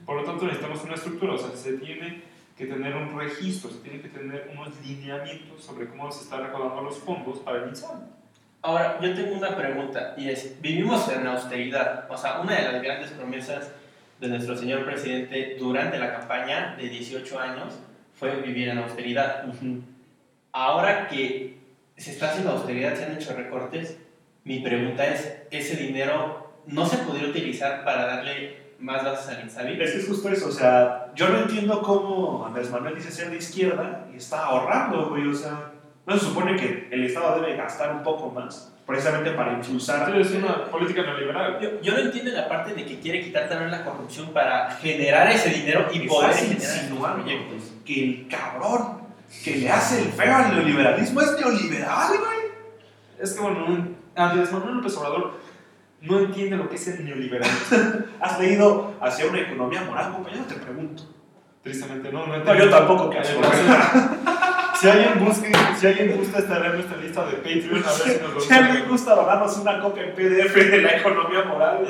Por 0.07 0.17
lo 0.17 0.25
tanto, 0.25 0.47
necesitamos 0.47 0.83
una 0.85 0.95
estructura, 0.95 1.35
o 1.35 1.39
sea, 1.39 1.55
se 1.55 1.75
tiene 1.75 2.23
que 2.57 2.65
tener 2.65 2.97
un 2.97 3.19
registro, 3.19 3.69
se 3.69 3.81
tiene 3.81 4.01
que 4.01 4.09
tener 4.09 4.51
unos 4.51 4.71
lineamientos 4.83 5.63
sobre 5.63 5.89
cómo 5.89 6.11
se 6.11 6.25
están 6.25 6.43
recaudando 6.43 6.81
los 6.81 6.97
fondos 6.97 7.41
para 7.41 7.65
el 7.65 7.69
INSABI. 7.69 8.24
Ahora, 8.65 8.99
yo 8.99 9.15
tengo 9.15 9.35
una 9.35 9.55
pregunta 9.55 10.15
y 10.17 10.31
es, 10.31 10.59
vivimos 10.63 11.07
en 11.11 11.27
austeridad, 11.27 12.07
o 12.09 12.17
sea, 12.17 12.41
una 12.41 12.57
de 12.57 12.73
las 12.73 12.83
grandes 12.83 13.11
promesas 13.11 13.71
de 14.19 14.29
nuestro 14.29 14.57
señor 14.57 14.87
presidente 14.87 15.57
durante 15.59 15.99
la 15.99 16.15
campaña 16.15 16.75
de 16.75 16.89
18 16.89 17.39
años 17.39 17.75
fue 18.19 18.41
vivir 18.41 18.71
en 18.71 18.79
austeridad. 18.79 19.45
Ahora 20.51 21.09
que 21.09 21.59
se 21.99 22.13
está 22.13 22.31
haciendo 22.31 22.53
austeridad, 22.53 22.95
se 22.97 23.05
han 23.05 23.13
hecho 23.13 23.37
recortes, 23.37 23.99
mi 24.45 24.61
pregunta 24.61 25.07
es, 25.09 25.43
¿ese 25.51 25.77
dinero 25.77 26.55
no 26.65 26.87
se 26.87 26.97
podría 26.97 27.29
utilizar 27.29 27.85
para 27.85 28.07
darle 28.07 28.65
más 28.79 29.05
vas 29.05 29.29
a 29.29 29.49
salir, 29.51 29.83
Es 29.83 29.93
que 29.93 29.99
es 29.99 30.09
justo 30.09 30.31
eso, 30.31 30.49
o 30.49 30.53
sea, 30.53 31.13
yo 31.15 31.29
no 31.29 31.41
entiendo 31.41 31.83
cómo 31.83 32.47
Andrés 32.47 32.71
Manuel 32.71 32.95
dice 32.95 33.11
ser 33.11 33.29
de 33.29 33.37
izquierda 33.37 34.07
y 34.11 34.17
está 34.17 34.47
ahorrando, 34.47 35.11
güey, 35.11 35.27
o 35.29 35.35
sea, 35.35 35.74
no 36.07 36.19
se 36.19 36.25
supone 36.27 36.57
que 36.57 36.89
el 36.91 37.05
Estado 37.05 37.41
debe 37.41 37.57
gastar 37.57 37.93
un 37.95 38.03
poco 38.03 38.31
más 38.31 38.71
precisamente 38.87 39.31
para 39.31 39.55
impulsar. 39.55 40.15
es 40.21 40.31
una 40.33 40.65
política 40.67 41.03
neoliberal. 41.03 41.59
Yo, 41.61 41.81
yo 41.81 41.93
no 41.95 41.99
entiendo 42.01 42.31
la 42.33 42.47
parte 42.49 42.75
de 42.75 42.85
que 42.85 43.01
quiere 43.01 43.23
quitar 43.23 43.49
también 43.49 43.71
la 43.71 43.83
corrupción 43.85 44.29
para 44.35 44.71
generar 44.73 45.31
ese 45.31 45.49
dinero 45.51 45.87
y 45.93 46.01
poder 46.07 46.31
insinuando 46.53 47.23
proyectos. 47.23 47.73
que 47.87 48.05
el 48.05 48.29
cabrón 48.29 48.99
que 49.43 49.57
le 49.57 49.71
hace 49.71 50.03
el 50.03 50.09
feo 50.13 50.35
al 50.37 50.55
neoliberalismo 50.55 51.21
es 51.23 51.33
neoliberal, 51.41 52.09
güey. 52.19 52.39
Es 53.19 53.33
que, 53.33 53.41
bueno, 53.41 53.65
un- 53.67 53.97
Andrés 54.17 54.53
Manuel 54.53 54.77
López 54.77 54.97
Obrador 54.99 55.41
no 56.03 56.19
entiende 56.19 56.57
lo 56.59 56.69
que 56.69 56.75
es 56.77 56.87
el 56.89 57.05
neoliberalismo. 57.07 57.79
¿Has 58.21 58.39
leído 58.39 58.93
hacia 59.01 59.27
una 59.27 59.41
economía 59.41 59.83
moral, 59.83 60.13
compañero? 60.13 60.45
Te 60.45 60.55
pregunto. 60.57 61.05
Tristemente, 61.63 62.13
no, 62.13 62.21
no 62.21 62.27
No, 62.27 62.35
entiende. 62.35 62.65
yo 62.67 62.71
tampoco, 62.71 63.09
que 63.09 63.17
Eh, 63.19 63.23
Si 64.85 64.91
alguien, 64.91 65.25
busque, 65.25 65.51
si 65.81 65.87
alguien 65.87 66.19
gusta 66.19 66.41
estar 66.41 66.67
en 66.67 66.73
nuestra 66.75 66.99
lista 66.99 67.25
de 67.25 67.37
Patreon, 67.37 67.83
a 67.83 67.87
ver 67.87 68.17
si 68.19 68.23
nos 68.23 68.35
lo 68.35 68.41
Si 68.43 68.53
alguien 68.53 68.87
gusta 68.87 69.15
donarnos 69.15 69.57
una 69.57 69.81
copia 69.81 70.03
en 70.03 70.15
PDF 70.15 70.55
de 70.55 70.83
la 70.83 70.99
economía 70.99 71.45
moral. 71.45 71.89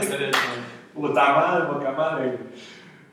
Puta 0.94 1.32
madre, 1.34 1.66
poca 1.66 1.90
madre. 1.90 2.38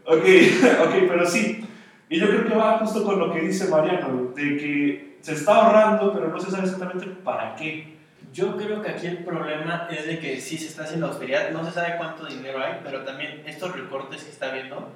Ok, 0.06 0.24
ok, 0.86 0.94
pero 1.10 1.26
sí. 1.26 1.66
Y 2.10 2.20
yo 2.20 2.28
creo 2.28 2.46
que 2.46 2.54
va 2.54 2.78
justo 2.78 3.04
con 3.04 3.18
lo 3.18 3.34
que 3.34 3.42
dice 3.42 3.70
Mariano, 3.70 4.32
de 4.36 4.58
que 4.58 5.18
se 5.20 5.34
está 5.34 5.56
ahorrando, 5.56 6.14
pero 6.14 6.28
no 6.28 6.40
se 6.40 6.52
sabe 6.52 6.66
exactamente 6.66 7.08
para 7.24 7.56
qué. 7.56 7.98
Yo 8.32 8.56
creo 8.58 8.84
que 8.84 8.90
aquí 8.92 9.08
el 9.08 9.24
problema 9.24 9.88
es 9.90 10.06
de 10.06 10.20
que 10.20 10.40
sí 10.40 10.60
se 10.60 10.68
está 10.68 10.84
haciendo 10.84 11.08
austeridad, 11.08 11.50
no 11.50 11.66
se 11.66 11.72
sabe 11.72 11.98
cuánto 11.98 12.28
dinero 12.28 12.64
hay, 12.64 12.82
pero 12.84 13.04
también 13.04 13.42
estos 13.48 13.76
recortes 13.76 14.26
que 14.26 14.30
está 14.30 14.52
viendo, 14.52 14.92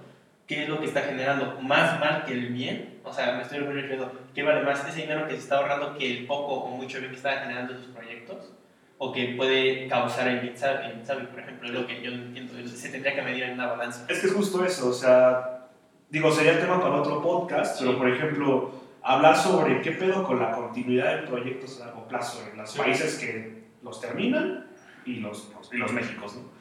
¿qué 0.48 0.64
es 0.64 0.70
lo 0.70 0.80
que 0.80 0.86
está 0.86 1.02
generando? 1.02 1.60
Más 1.62 2.00
mal 2.00 2.24
que 2.26 2.34
el 2.34 2.48
bien, 2.54 3.00
o 3.04 3.12
sea, 3.14 3.34
me 3.34 3.42
estoy 3.44 3.60
refiriendo, 3.60 4.12
¿qué 4.34 4.44
vale 4.44 4.62
más 4.64 4.88
ese 4.88 5.02
dinero 5.02 5.26
que 5.28 5.34
se 5.34 5.40
está 5.40 5.58
ahorrando 5.58 5.98
que 5.98 6.18
el 6.20 6.26
poco 6.26 6.54
o 6.54 6.78
mucho 6.78 7.00
bien 7.00 7.12
que 7.12 7.18
está 7.18 7.40
generando 7.40 7.74
esos 7.74 7.88
proyectos? 7.88 8.52
O 8.98 9.12
que 9.12 9.34
puede 9.36 9.88
causar 9.90 10.28
el 10.30 10.48
Insabi, 10.48 10.88
el 10.88 11.28
por 11.28 11.40
ejemplo, 11.40 11.68
es 11.68 11.74
lo 11.74 11.86
que 11.86 12.02
yo 12.02 12.12
entiendo, 12.12 12.54
se 12.68 12.90
tendría 12.90 13.14
que 13.14 13.22
medir 13.24 13.44
en 13.44 13.54
una 13.54 13.68
balanza. 13.68 14.06
Es 14.08 14.20
que 14.22 14.28
es 14.28 14.34
justo 14.34 14.64
eso, 14.64 14.88
o 14.90 14.94
sea, 14.94 15.68
digo, 16.10 16.32
sería 16.32 16.54
el 16.54 16.60
tema 16.60 16.80
para 16.82 16.96
otro 16.96 17.22
podcast, 17.22 17.78
pero 17.80 17.98
por 17.98 18.10
ejemplo, 18.10 18.72
hablar 19.04 19.36
sobre 19.36 19.82
qué 19.82 19.92
pedo 19.92 20.24
con 20.24 20.40
la 20.40 20.52
continuidad 20.52 21.18
de 21.22 21.28
proyectos 21.28 21.82
a 21.82 21.88
largo 21.88 22.08
plazo 22.08 22.42
en 22.50 22.58
los 22.58 22.72
Sí. 22.72 22.80
países 22.80 23.16
que 23.20 23.66
los 23.84 24.00
terminan 24.00 24.68
y 25.06 25.16
los, 25.18 25.52
los- 25.54 25.74
y 25.74 25.78
los 25.78 25.92
Méxicos, 25.92 26.36
¿no? 26.38 26.55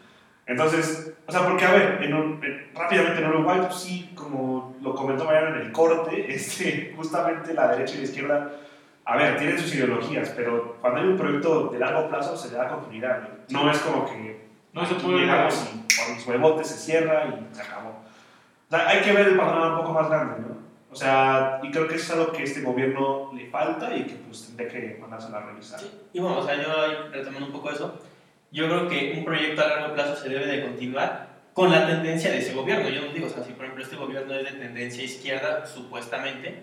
Entonces, 0.46 1.12
o 1.26 1.32
sea, 1.32 1.46
porque 1.48 1.64
a 1.64 1.72
ver, 1.72 1.98
en 2.02 2.14
un- 2.14 2.44
en- 2.44 2.68
rápidamente 2.74 3.22
en 3.22 3.28
Uruguay, 3.28 3.60
pues 3.62 3.74
sí, 3.76 4.10
como 4.14 4.76
lo 4.82 4.94
comentó 4.94 5.24
Mariano 5.24 5.56
en 5.56 5.62
el 5.62 5.72
corte, 5.72 6.26
este, 6.34 6.92
justamente 6.96 7.54
la 7.54 7.68
derecha 7.68 7.94
y 7.94 7.98
la 7.98 8.04
izquierda, 8.04 8.50
a 9.06 9.16
ver, 9.16 9.36
tienen 9.38 9.58
sus 9.58 9.74
ideologías, 9.74 10.30
pero 10.36 10.76
cuando 10.80 11.00
hay 11.00 11.06
un 11.08 11.16
proyecto 11.16 11.68
de 11.68 11.78
largo 11.78 12.08
plazo 12.08 12.36
se 12.36 12.50
le 12.50 12.56
da 12.58 12.68
continuidad, 12.68 13.28
¿no? 13.50 13.64
No 13.64 13.70
es 13.70 13.78
como 13.78 14.06
que 14.06 14.44
No 14.72 14.84
se 14.86 14.94
puede. 14.96 15.18
llegamos 15.20 15.70
y 15.74 15.78
por 15.96 16.14
los 16.16 16.26
huevotes 16.26 16.66
se 16.68 16.78
cierra 16.78 17.26
y 17.26 17.54
se 17.54 17.62
acabó. 17.62 17.90
O 17.90 18.70
sea, 18.76 18.88
hay 18.88 19.00
que 19.02 19.12
ver 19.12 19.28
el 19.28 19.36
panorama 19.36 19.72
un 19.74 19.76
poco 19.78 19.92
más 19.92 20.08
grande, 20.08 20.40
¿no? 20.40 20.54
O 20.90 20.96
sea, 20.96 21.58
y 21.62 21.70
creo 21.70 21.88
que 21.88 21.96
eso 21.96 22.04
es 22.14 22.18
algo 22.20 22.32
que 22.32 22.42
a 22.42 22.44
este 22.44 22.60
gobierno 22.62 23.30
le 23.34 23.46
falta 23.50 23.94
y 23.96 24.04
que 24.04 24.14
pues 24.14 24.46
tendría 24.46 24.68
que 24.68 24.98
mandárselo 25.00 25.36
a 25.36 25.40
revisar. 25.40 25.80
Sí, 25.80 25.90
Y 26.12 26.20
bueno, 26.20 26.38
o 26.38 26.42
sea, 26.46 26.54
yo 26.54 27.08
retomando 27.10 27.46
un 27.46 27.52
poco 27.52 27.70
eso, 27.70 28.00
yo 28.54 28.66
creo 28.68 28.88
que 28.88 29.14
un 29.18 29.25
proyecto 29.25 29.62
a 29.62 29.66
largo 29.66 29.94
plazo 29.94 30.14
se 30.14 30.28
debe 30.28 30.46
de 30.46 30.62
continuar 30.62 31.42
con 31.52 31.73
la 31.73 31.88
tendencia 31.88 32.30
de 32.30 32.38
ese 32.38 32.54
gobierno. 32.54 32.88
Yo 32.88 33.02
no 33.02 33.12
digo, 33.12 33.26
o 33.26 33.30
sea, 33.30 33.42
si 33.42 33.52
por 33.52 33.64
ejemplo 33.64 33.82
este 33.82 33.96
gobierno 33.96 34.32
es 34.32 34.44
de 34.44 34.58
tendencia 34.58 35.02
izquierda, 35.02 35.66
supuestamente, 35.66 36.62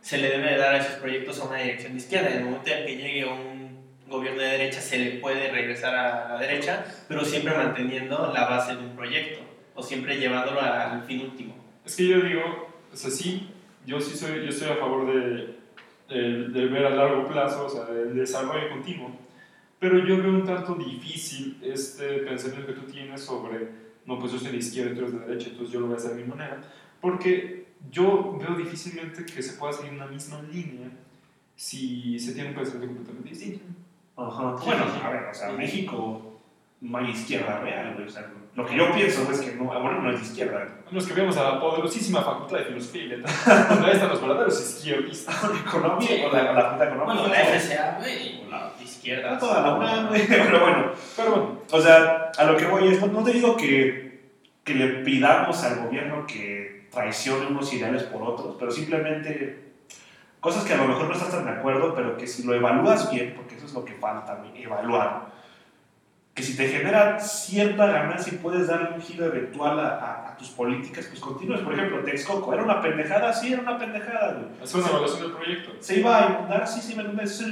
se 0.00 0.18
le 0.18 0.30
debe 0.30 0.50
de 0.50 0.58
dar 0.58 0.74
a 0.74 0.78
esos 0.78 0.96
proyectos 0.96 1.40
a 1.40 1.44
una 1.44 1.58
dirección 1.58 1.92
de 1.92 1.98
izquierda. 1.98 2.30
En 2.30 2.38
el 2.38 2.44
momento 2.44 2.70
en 2.70 2.86
que 2.86 2.96
llegue 2.96 3.24
un 3.24 3.78
gobierno 4.08 4.42
de 4.42 4.48
derecha, 4.48 4.80
se 4.80 4.98
le 4.98 5.10
puede 5.20 5.48
regresar 5.52 5.94
a 5.94 6.28
la 6.30 6.40
derecha, 6.40 6.84
pero 7.06 7.24
siempre 7.24 7.54
manteniendo 7.54 8.32
la 8.34 8.48
base 8.48 8.74
de 8.74 8.82
un 8.82 8.96
proyecto 8.96 9.40
o 9.76 9.82
siempre 9.82 10.18
llevándolo 10.18 10.60
al 10.60 11.04
fin 11.04 11.20
último. 11.20 11.54
Es 11.86 11.94
que 11.94 12.08
yo 12.08 12.20
digo, 12.20 12.68
o 12.92 12.96
sea, 12.96 13.12
sí, 13.12 13.48
yo 13.86 14.00
sí 14.00 14.16
soy, 14.16 14.42
yo 14.42 14.48
estoy 14.48 14.70
a 14.70 14.76
favor 14.76 15.06
de, 15.06 15.54
de, 16.08 16.48
de 16.48 16.66
ver 16.66 16.84
a 16.86 16.90
largo 16.90 17.28
plazo, 17.28 17.66
o 17.66 17.68
sea, 17.68 17.84
del 17.84 18.16
desarrollo 18.16 18.70
continuo, 18.70 19.27
pero 19.78 19.98
yo 19.98 20.16
veo 20.18 20.30
un 20.30 20.44
tanto 20.44 20.74
difícil 20.74 21.58
este 21.62 22.18
pensamiento 22.18 22.66
que 22.66 22.72
tú 22.80 22.82
tienes 22.90 23.20
sobre, 23.22 23.68
no, 24.06 24.18
pues 24.18 24.32
yo 24.32 24.38
soy 24.38 24.52
de 24.52 24.58
izquierda 24.58 24.92
y 24.92 24.94
tú 24.94 25.00
eres 25.00 25.12
de 25.12 25.18
derecha, 25.26 25.48
entonces 25.50 25.72
yo 25.72 25.80
lo 25.80 25.86
voy 25.86 25.94
a 25.94 25.98
hacer 25.98 26.14
de 26.16 26.22
mi 26.22 26.28
manera, 26.28 26.60
porque 27.00 27.68
yo 27.90 28.36
veo 28.40 28.56
difícilmente 28.56 29.24
que 29.24 29.42
se 29.42 29.56
pueda 29.58 29.72
seguir 29.72 29.92
una 29.92 30.06
misma 30.06 30.42
línea 30.42 30.88
si 31.54 32.18
se 32.18 32.32
tiene 32.32 32.50
un 32.50 32.54
pensamiento 32.56 32.94
completamente 32.94 33.30
distinto. 33.30 33.64
Ajá. 34.16 34.56
Bueno, 34.64 34.84
a 35.04 35.10
ver, 35.10 35.24
o 35.30 35.34
sea, 35.34 35.52
México 35.52 36.40
no 36.80 36.98
hay 36.98 37.10
izquierda 37.10 37.60
real, 37.60 37.94
güey. 37.94 38.06
O 38.06 38.10
sea, 38.10 38.32
lo 38.54 38.66
que 38.66 38.76
yo 38.76 38.92
pienso 38.92 39.30
es 39.30 39.40
que 39.40 39.54
no, 39.54 39.64
bueno, 39.64 40.02
no 40.02 40.10
es 40.12 40.20
de 40.20 40.26
izquierda. 40.26 40.66
Nos 40.90 41.06
que 41.06 41.14
vemos 41.14 41.36
a 41.36 41.44
la 41.44 41.60
poderosísima 41.60 42.22
Facultad 42.22 42.58
de 42.58 42.64
Filosofía 42.64 43.02
y 43.02 43.06
Letras, 43.08 43.68
donde 43.68 43.86
ahí 43.88 43.92
están 43.92 44.08
los 44.08 44.20
verdaderos 44.20 44.60
izquierdistas. 44.60 45.44
Economía, 45.66 46.08
Sí. 46.08 46.22
o 46.28 46.32
la, 46.32 46.52
la 46.52 46.70
Junta 46.70 46.84
Económica. 46.86 47.14
Bueno, 47.20 47.28
la 47.28 47.44
FSA, 47.58 47.98
güey, 47.98 48.48
la 48.48 48.67
izquierda. 48.88 49.32
No 49.32 49.38
toda 49.38 49.62
la 49.62 49.74
UNAM. 49.74 50.08
Pero 50.28 50.60
bueno, 50.60 50.92
Pero 51.16 51.30
bueno, 51.30 51.58
O 51.70 51.80
sea, 51.80 52.32
a 52.36 52.44
lo 52.44 52.56
que 52.56 52.66
voy 52.66 52.88
es, 52.88 53.00
no, 53.00 53.06
no 53.08 53.22
te 53.22 53.32
digo 53.32 53.56
que, 53.56 54.30
que 54.64 54.74
le 54.74 54.88
pidamos 55.04 55.62
al 55.64 55.84
gobierno 55.84 56.26
que 56.26 56.78
traicione 56.90 57.46
unos 57.46 57.72
ideales 57.72 58.02
por 58.04 58.22
otros, 58.22 58.56
pero 58.58 58.70
simplemente 58.70 59.68
cosas 60.40 60.64
que 60.64 60.74
a 60.74 60.78
lo 60.78 60.88
mejor 60.88 61.06
no 61.06 61.12
estás 61.12 61.30
tan 61.30 61.44
de 61.44 61.52
acuerdo, 61.52 61.94
pero 61.94 62.16
que 62.16 62.26
si 62.26 62.44
lo 62.44 62.54
evalúas 62.54 63.10
bien, 63.10 63.34
porque 63.36 63.56
eso 63.56 63.66
es 63.66 63.72
lo 63.74 63.84
que 63.84 63.94
falta, 63.94 64.42
evaluar, 64.56 65.26
que 66.38 66.44
si 66.44 66.56
te 66.56 66.68
genera 66.68 67.18
cierta 67.18 67.84
ganancia 67.86 68.32
y 68.32 68.36
puedes 68.36 68.68
darle 68.68 68.90
un 68.94 69.02
giro 69.02 69.24
eventual 69.26 69.80
a, 69.80 69.88
a- 69.98 70.28
a 70.28 70.36
tus 70.36 70.50
políticas, 70.50 71.06
pues 71.06 71.18
continúes. 71.18 71.62
Por 71.62 71.74
ejemplo, 71.74 71.98
Texcoco, 72.04 72.54
¿era 72.54 72.62
una 72.62 72.80
pendejada? 72.80 73.32
Sí, 73.32 73.52
era 73.52 73.62
una 73.62 73.76
pendejada, 73.76 74.34
güey. 74.34 74.46
hacer 74.62 74.78
una 74.80 74.88
evaluación 74.90 75.20
del 75.22 75.32
proyecto. 75.32 75.70
Se 75.80 75.98
iba 75.98 76.16
a 76.16 76.30
inundar, 76.30 76.68
sí, 76.68 76.80
sí, 76.80 76.94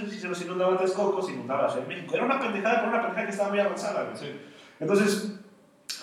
si 0.08 0.20
se 0.20 0.28
nos 0.28 0.40
inundaba 0.40 0.78
Texcoco, 0.78 1.20
se 1.20 1.32
inundaba 1.32 1.62
la 1.62 1.68
Ciudad 1.68 1.84
de 1.88 1.94
México. 1.96 2.14
Era 2.14 2.24
una 2.26 2.38
pendejada, 2.38 2.76
pero 2.78 2.88
una 2.90 3.00
pendejada 3.00 3.26
que 3.26 3.32
estaba 3.32 3.48
muy 3.50 3.58
avanzada, 3.58 4.04
güey. 4.04 4.16
Sí. 4.16 4.40
Entonces, 4.78 5.32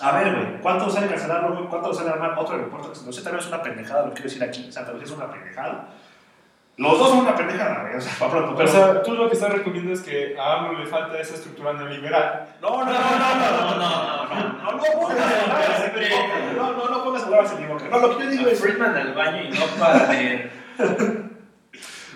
a 0.02 0.12
ver, 0.18 0.34
güey, 0.34 0.60
¿cuánto 0.60 0.90
sale 0.90 1.06
cancelarlo, 1.06 1.56
güey? 1.56 1.68
¿Cuánto 1.68 1.94
sale 1.94 2.10
armar 2.10 2.34
otro 2.38 2.54
aeropuerto? 2.56 2.88
No 3.06 3.12
sé, 3.12 3.22
también 3.22 3.40
es 3.42 3.48
una 3.48 3.62
pendejada, 3.62 4.04
lo 4.06 4.12
quiero 4.12 4.24
decir 4.28 4.44
aquí. 4.44 4.70
Santa 4.70 4.92
Lucía 4.92 5.06
es 5.06 5.12
una 5.12 5.30
pendejada. 5.30 5.88
Los 6.76 6.98
dos 6.98 7.10
son 7.10 7.18
una 7.20 7.36
pendejada, 7.36 7.82
güey. 7.82 7.96
O 7.96 8.00
sea, 8.00 8.12
para 8.18 8.30
pronto. 8.32 8.52
O 8.52 8.56
Pero... 8.56 8.68
sea, 8.68 9.02
tú 9.02 9.14
lo 9.14 9.28
que 9.28 9.34
estás 9.34 9.52
recomendando 9.52 9.92
es 9.92 10.00
que 10.00 10.36
a 10.36 10.54
AMLO 10.54 10.80
le 10.80 10.86
falta 10.86 11.20
esa 11.20 11.34
estructura 11.34 11.72
neoliberal. 11.74 12.48
no, 12.60 12.84
no, 12.84 12.84
no, 12.84 12.92
no, 12.92 12.92
no, 12.92 13.50
no, 13.50 13.60
no, 13.60 13.76
no. 13.76 14.14
No, 14.62 14.72
no. 14.72 14.84
No, 16.56 16.72
no, 16.72 16.88
no 16.88 17.04
pongas 17.04 17.22
palabras 17.22 17.52
en 17.52 17.60
mi 17.60 17.66
boca. 17.66 17.84
No, 17.88 17.98
lo 18.00 18.18
que 18.18 18.24
yo 18.24 18.30
digo 18.30 18.48
es. 18.48 18.60
Friedman 18.60 18.96
al 18.96 19.14
baño 19.14 19.44
y 19.44 19.50
no 19.50 19.66
para 19.78 20.12
leer. 20.12 20.50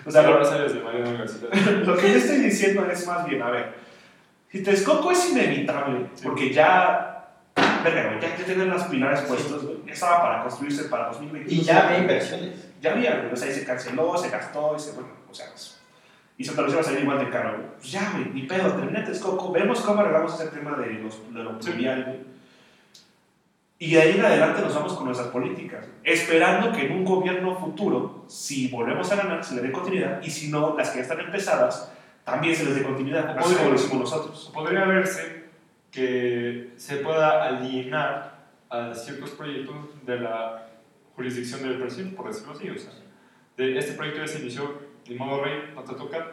O 0.05 0.11
sea, 0.11 0.23
ahora 0.23 0.41
lo, 0.41 1.85
lo 1.85 1.97
que 1.97 2.11
yo 2.11 2.19
estoy 2.19 2.39
diciendo 2.39 2.87
es 2.91 3.07
más 3.07 3.27
bien, 3.27 3.43
a 3.43 3.51
ver. 3.51 3.75
Si 4.51 4.63
Texcoco 4.63 5.11
es 5.13 5.31
inevitable, 5.31 6.07
porque 6.25 6.53
ya. 6.53 7.27
Verga, 7.85 8.19
ya, 8.21 8.37
ya 8.37 8.45
tienen 8.45 8.71
los 8.71 8.85
pilares 8.85 9.21
puestos, 9.23 9.65
güey. 9.65 9.79
Ya 9.87 9.93
estaba 9.93 10.23
para 10.23 10.43
construirse 10.43 10.85
para 10.85 11.09
2021. 11.09 11.61
Y 11.61 11.65
ya 11.65 11.89
ve 11.89 11.99
inversiones. 11.99 12.68
Ya 12.81 12.93
había, 12.93 13.21
güey. 13.21 13.33
O 13.33 13.37
sea, 13.37 13.51
y 13.51 13.55
se 13.55 13.65
canceló, 13.65 14.17
se 14.17 14.31
gastó, 14.31 14.75
y 14.77 14.81
se, 14.81 14.93
bueno, 14.93 15.09
o 15.31 15.35
sea, 15.35 15.47
pues, 15.51 15.81
y 16.37 16.45
Santa 16.45 16.63
Lucía 16.63 16.77
va 16.77 16.83
a 16.83 16.85
salir 16.85 17.01
igual 17.01 17.19
de 17.19 17.31
caro, 17.31 17.57
güey. 17.57 17.69
Pues 17.77 17.91
ya, 17.91 18.13
güey, 18.13 18.31
ni 18.31 18.43
pedo, 18.43 18.73
termina 18.73 19.05
Texcoco, 19.05 19.51
vemos 19.51 19.81
cómo 19.81 20.01
arreglamos 20.01 20.35
ese 20.35 20.51
tema 20.51 20.77
de, 20.77 20.95
los, 20.95 21.35
de 21.35 21.43
lo 21.43 21.59
pluvial, 21.59 22.05
güey. 22.05 22.39
Y 23.81 23.93
de 23.93 24.03
ahí 24.03 24.19
en 24.19 24.25
adelante 24.25 24.61
nos 24.61 24.75
vamos 24.75 24.95
con 24.95 25.07
nuestras 25.07 25.29
políticas, 25.29 25.87
esperando 26.03 26.73
que 26.73 26.87
en 26.87 26.93
un 26.93 27.05
gobierno 27.05 27.55
futuro, 27.57 28.25
si 28.27 28.69
volvemos 28.69 29.11
a 29.13 29.17
ganar, 29.17 29.45
se 29.45 29.55
le 29.55 29.63
dé 29.63 29.71
continuidad, 29.71 30.21
y 30.23 30.31
si 30.31 30.49
no, 30.51 30.77
las 30.77 30.91
que 30.91 30.97
ya 30.97 31.03
están 31.03 31.21
empezadas, 31.21 31.93
también 32.25 32.55
se 32.55 32.65
les 32.65 32.75
dé 32.75 32.83
continuidad, 32.83 33.39
así 33.39 33.55
como 33.55 33.71
lo 33.71 33.75
hicimos 33.77 34.01
nosotros. 34.01 34.51
Podría 34.53 34.85
verse 34.85 35.45
que 35.91 36.73
se 36.77 36.97
pueda 36.97 37.45
alienar 37.45 38.39
a 38.69 38.95
ciertos 38.95 39.31
proyectos 39.31 39.77
de 40.05 40.21
la 40.21 40.68
jurisdicción 41.19 41.63
del 41.65 41.79
presidente, 41.81 42.15
por 42.17 42.29
decirlo 42.29 42.53
así. 42.53 42.71
O 42.71 42.79
sea, 42.79 42.93
de 43.57 43.77
este 43.77 43.93
proyecto 43.95 44.21
ya 44.21 44.29
se 44.29 44.39
inició, 44.39 44.73
de 45.05 45.15
modo 45.17 45.43
rey, 45.43 45.73
no 45.75 45.83
te 45.83 45.95
toca. 45.95 46.29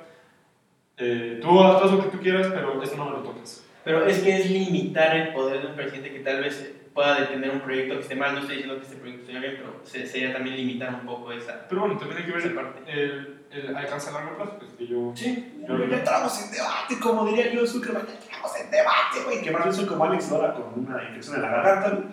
Eh, 0.97 1.39
tú 1.41 1.59
haz 1.61 1.91
lo 1.91 2.03
que 2.03 2.09
tú 2.15 2.19
quieras, 2.21 2.47
pero 2.53 2.81
esto 2.83 2.95
no 2.95 3.05
me 3.05 3.11
lo 3.11 3.23
tocas. 3.23 3.65
Pero 3.83 4.05
es 4.05 4.19
que 4.19 4.37
es 4.37 4.49
limitar 4.49 5.15
el 5.15 5.33
poder 5.33 5.61
de 5.61 5.67
un 5.67 5.75
presidente 5.75 6.11
que 6.13 6.19
tal 6.19 6.41
vez 6.41 6.71
pueda 6.93 7.19
detener 7.19 7.49
un 7.49 7.61
proyecto 7.61 7.95
que 7.95 8.01
esté 8.01 8.15
mal. 8.15 8.33
No 8.33 8.39
estoy 8.41 8.57
diciendo 8.57 8.79
que 8.79 8.85
este 8.85 8.97
proyecto 8.97 9.25
esté 9.27 9.39
bien, 9.39 9.55
pero 9.57 9.81
se- 9.83 10.05
sería 10.05 10.31
también 10.33 10.55
limitar 10.55 10.93
un 10.93 11.01
poco 11.05 11.31
esa, 11.31 11.67
Pero 11.67 11.81
bueno, 11.81 11.97
también 11.97 12.19
hay 12.19 12.25
que 12.25 12.31
ver 12.31 12.41
esa 12.45 12.55
parte. 12.55 12.79
el, 12.91 13.43
el 13.51 13.75
alcance 13.75 14.09
a 14.09 14.13
largo 14.13 14.35
plazo, 14.37 14.55
pues, 14.59 14.71
que 14.73 14.87
yo... 14.87 15.11
Sí, 15.15 15.63
Ya 15.67 15.73
entramos 15.97 16.43
en 16.43 16.51
debate, 16.51 16.99
como 17.01 17.25
diría 17.25 17.51
yo, 17.53 17.65
Zuckerberg, 17.67 18.07
ya 18.07 18.13
entramos 18.13 18.51
en 18.59 18.71
debate, 18.71 19.23
güey. 19.25 19.41
Que 19.41 19.51
más 19.51 19.63
bien 19.63 19.73
soy 19.75 19.85
como 19.87 20.05
Alex 20.05 20.29
Lora 20.31 20.53
con 20.53 20.85
una 20.85 21.03
infección 21.09 21.35
en 21.37 21.41
la 21.41 21.49
garganta, 21.49 22.03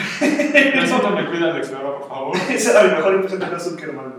Eso 0.20 1.10
me 1.10 1.26
cuida 1.26 1.50
Alex 1.52 1.70
Lora, 1.70 1.98
por 1.98 2.08
favor. 2.08 2.36
Esa 2.50 2.70
era 2.72 2.82
mi 2.84 2.96
mejor 2.96 3.14
impresión 3.14 3.40
de 3.40 3.60
Zuckerman. 3.60 4.14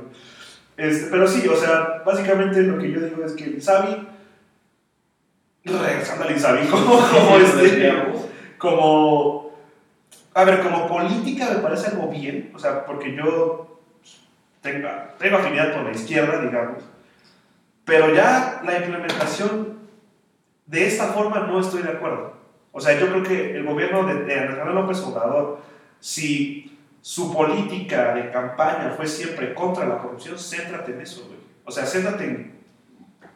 Este, 0.77 1.09
pero 1.11 1.27
sí, 1.27 1.47
o 1.47 1.55
sea, 1.55 2.01
básicamente 2.05 2.61
lo 2.63 2.77
que 2.77 2.91
yo 2.91 3.01
digo 3.01 3.23
es 3.23 3.33
que 3.33 3.43
el 3.43 3.55
Insabi, 3.55 4.07
regresando 5.63 6.25
al 6.25 6.31
Insabi, 6.31 6.67
como, 6.71 6.97
como 6.99 7.37
este, 7.37 7.93
como, 8.57 9.51
a 10.33 10.43
ver, 10.43 10.61
como 10.61 10.87
política 10.87 11.49
me 11.53 11.59
parece 11.59 11.91
algo 11.91 12.07
bien, 12.07 12.51
o 12.55 12.59
sea, 12.59 12.85
porque 12.85 13.15
yo 13.15 13.79
tengo, 14.61 14.87
tengo 15.19 15.37
afinidad 15.37 15.73
por 15.73 15.83
la 15.83 15.91
izquierda, 15.91 16.41
digamos, 16.41 16.83
pero 17.85 18.13
ya 18.13 18.61
la 18.63 18.77
implementación 18.77 19.79
de 20.65 20.87
esta 20.87 21.07
forma 21.07 21.41
no 21.41 21.59
estoy 21.59 21.83
de 21.83 21.89
acuerdo. 21.89 22.40
O 22.71 22.79
sea, 22.79 22.97
yo 22.99 23.07
creo 23.07 23.23
que 23.23 23.55
el 23.57 23.65
gobierno 23.65 24.05
de, 24.05 24.23
de 24.23 24.39
Andrés 24.39 24.57
Manuel 24.57 24.75
López 24.75 24.99
Obrador, 25.01 25.59
si 25.99 26.79
su 27.01 27.33
política 27.33 28.13
de 28.13 28.31
campaña 28.31 28.93
fue 28.95 29.07
siempre 29.07 29.53
contra 29.53 29.85
la 29.85 29.97
corrupción, 29.97 30.37
céntrate 30.37 30.93
en 30.93 31.01
eso, 31.01 31.25
güey. 31.27 31.39
O 31.65 31.71
sea, 31.71 31.85
céntrate 31.85 32.23
en, 32.23 32.61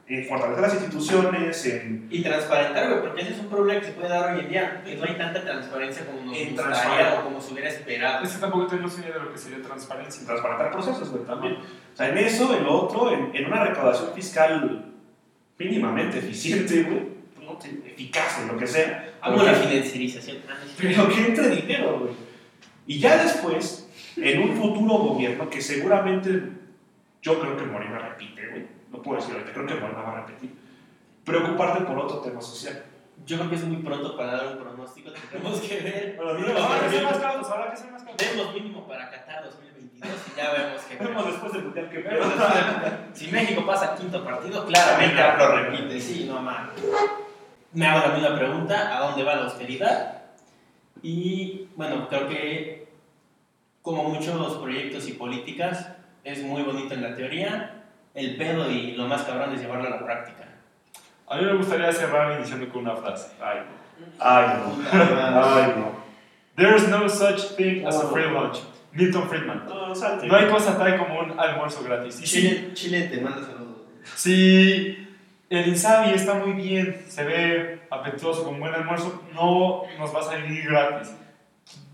en 0.08 0.26
fortalecer 0.26 0.62
las 0.62 0.74
instituciones, 0.76 1.66
en... 1.66 2.08
Y 2.12 2.24
transparentar, 2.24 2.90
güey, 2.90 3.02
porque 3.02 3.22
ese 3.22 3.34
es 3.34 3.40
un 3.40 3.48
problema 3.48 3.80
que 3.82 3.88
se 3.88 3.94
puede 3.94 4.10
dar 4.10 4.34
hoy 4.34 4.42
en 4.42 4.50
día, 4.50 4.82
que 4.86 4.96
no 4.96 5.04
hay 5.04 5.18
tanta 5.18 5.42
transparencia 5.42 6.06
como 6.06 6.22
nos 6.22 6.38
En 6.38 6.56
gustaría 6.56 7.20
o 7.20 7.24
como 7.24 7.42
se 7.42 7.54
hubiera 7.54 7.70
esperado. 7.70 8.24
Es 8.24 8.34
que 8.34 8.40
tampoco 8.40 8.68
tenemos 8.68 8.98
idea 9.00 9.14
de 9.14 9.20
lo 9.20 9.32
que 9.34 9.38
sería 9.38 9.62
transparencia. 9.62 10.22
en 10.22 10.28
transparentar 10.28 10.72
procesos, 10.72 11.10
güey, 11.10 11.24
también. 11.26 11.56
O 11.56 11.98
sea, 11.98 12.10
en 12.10 12.18
eso, 12.20 12.56
en 12.56 12.64
lo 12.64 12.84
otro, 12.84 13.12
en, 13.12 13.36
en 13.36 13.46
una 13.48 13.64
recaudación 13.66 14.14
fiscal 14.14 14.94
mínimamente 15.58 16.20
eficiente, 16.20 16.84
güey, 16.84 17.15
no 17.46 17.62
sé, 17.62 17.70
eficaz 17.86 18.42
en 18.42 18.48
lo 18.48 18.58
que 18.58 18.68
sea. 18.68 19.14
Amo 19.22 19.44
la 19.44 19.54
financiarización. 19.54 20.38
Ah. 20.50 20.56
Pero 20.78 21.10
que 21.10 21.26
entre 21.26 21.50
dinero, 21.50 22.00
güey. 22.00 22.14
Y 22.88 23.00
ya 23.00 23.24
después, 23.24 23.90
en 24.18 24.42
un 24.42 24.56
futuro 24.56 24.96
gobierno 24.96 25.50
que 25.50 25.62
seguramente 25.62 26.42
yo 27.22 27.40
creo 27.40 27.58
que 27.58 27.66
Morena 27.66 27.98
repite, 27.98 28.48
güey. 28.48 28.68
No 28.92 29.02
puedo 29.02 29.20
decir 29.20 29.34
ahorita, 29.34 29.52
creo 29.52 29.66
que 29.66 29.76
Morena 29.76 30.02
va 30.02 30.12
a 30.12 30.26
repetir. 30.26 30.54
Preocuparte 31.24 31.84
por 31.84 31.98
otro 31.98 32.20
tema 32.20 32.40
social. 32.40 32.84
Yo 33.26 33.38
creo 33.38 33.50
que 33.50 33.56
es 33.56 33.64
muy 33.64 33.78
pronto 33.78 34.16
para 34.16 34.34
dar 34.34 34.48
un 34.50 34.64
pronóstico, 34.64 35.12
tenemos 35.32 35.60
que 35.60 35.80
ver. 35.80 36.16
Bueno, 36.18 36.36
digo, 36.36 36.60
ahora 36.60 36.88
que 36.88 37.02
más 37.02 37.18
cautos, 37.18 37.50
habrá 37.50 37.74
que 37.74 37.92
más 37.92 38.04
cautos. 38.04 38.28
Vemos 38.28 38.54
mínimo 38.54 38.88
para 38.88 39.10
Qatar 39.10 39.46
2022 39.46 40.14
y 40.34 40.38
ya 40.38 40.52
vemos 40.52 40.82
que 40.84 41.04
Vemos 41.04 41.26
después 41.26 41.54
del 41.54 41.64
mundial 41.64 41.90
que 41.90 42.00
Pero, 42.00 42.26
si 43.14 43.28
México 43.32 43.66
pasa 43.66 43.96
quinto 43.96 44.24
partido, 44.24 44.66
claramente 44.66 45.24
lo 45.40 45.56
repite, 45.56 46.00
sí, 46.00 46.26
no 46.30 46.42
mames. 46.42 46.76
Me 47.76 47.86
hago 47.86 48.08
la 48.08 48.14
misma 48.14 48.36
pregunta, 48.36 48.98
¿a 48.98 49.08
dónde 49.08 49.24
va 49.24 49.36
la 49.36 49.44
austeridad? 49.44 50.24
Y 51.04 51.68
bueno, 51.76 52.08
creo 52.10 52.28
que 52.28 52.88
como 53.82 54.04
muchos 54.06 54.56
proyectos 54.56 55.08
y 55.08 55.14
políticas, 55.14 55.92
es 56.24 56.42
muy 56.42 56.64
bonito 56.64 56.96
en 56.96 57.04
la 57.04 57.16
teoría, 57.16 57.84
el 58.16 58.36
pedo 58.38 58.72
y 58.72 58.94
lo 58.94 59.08
más 59.08 59.22
cabrón 59.24 59.54
es 59.54 59.62
llevarlo 59.62 59.88
a 59.88 59.92
la 59.92 60.04
práctica. 60.04 60.48
A 61.28 61.38
mí 61.38 61.46
me 61.46 61.54
gustaría 61.54 61.92
cerrar 61.92 62.40
iniciando 62.40 62.68
con 62.70 62.82
una 62.82 62.96
frase. 62.96 63.36
Ay, 63.40 63.60
no. 63.60 64.16
Ay, 64.20 64.48
no. 64.48 65.44
Ay, 65.44 65.74
no. 65.78 66.06
There's 66.56 66.88
no 66.88 67.08
such 67.08 67.56
thing 67.56 67.86
as 67.86 67.96
a 67.96 68.08
free 68.08 68.32
lunch. 68.32 68.60
Milton 68.96 69.28
Friedman. 69.28 69.66
No, 69.68 70.36
hay 70.36 70.48
cosa 70.48 70.78
tal 70.78 70.98
como 70.98 71.20
un 71.20 71.38
almuerzo 71.38 71.84
gratis. 71.84 72.16
Sí, 72.16 72.26
Chile, 72.26 72.72
Chile 72.74 73.10
te 73.12 73.20
manda 73.20 73.46
saludos. 73.46 73.82
si 74.16 75.05
el 75.50 75.68
Insabi 75.68 76.12
está 76.14 76.34
muy 76.36 76.54
bien, 76.54 77.06
se 77.08 77.24
ve 77.24 77.82
apetitoso, 77.90 78.44
con 78.44 78.60
buen 78.60 78.74
almuerzo, 78.74 79.24
no 79.34 79.84
nos 80.00 80.14
va 80.16 80.20
a 80.22 80.24
salir 80.24 80.66
gratis. 80.66 81.14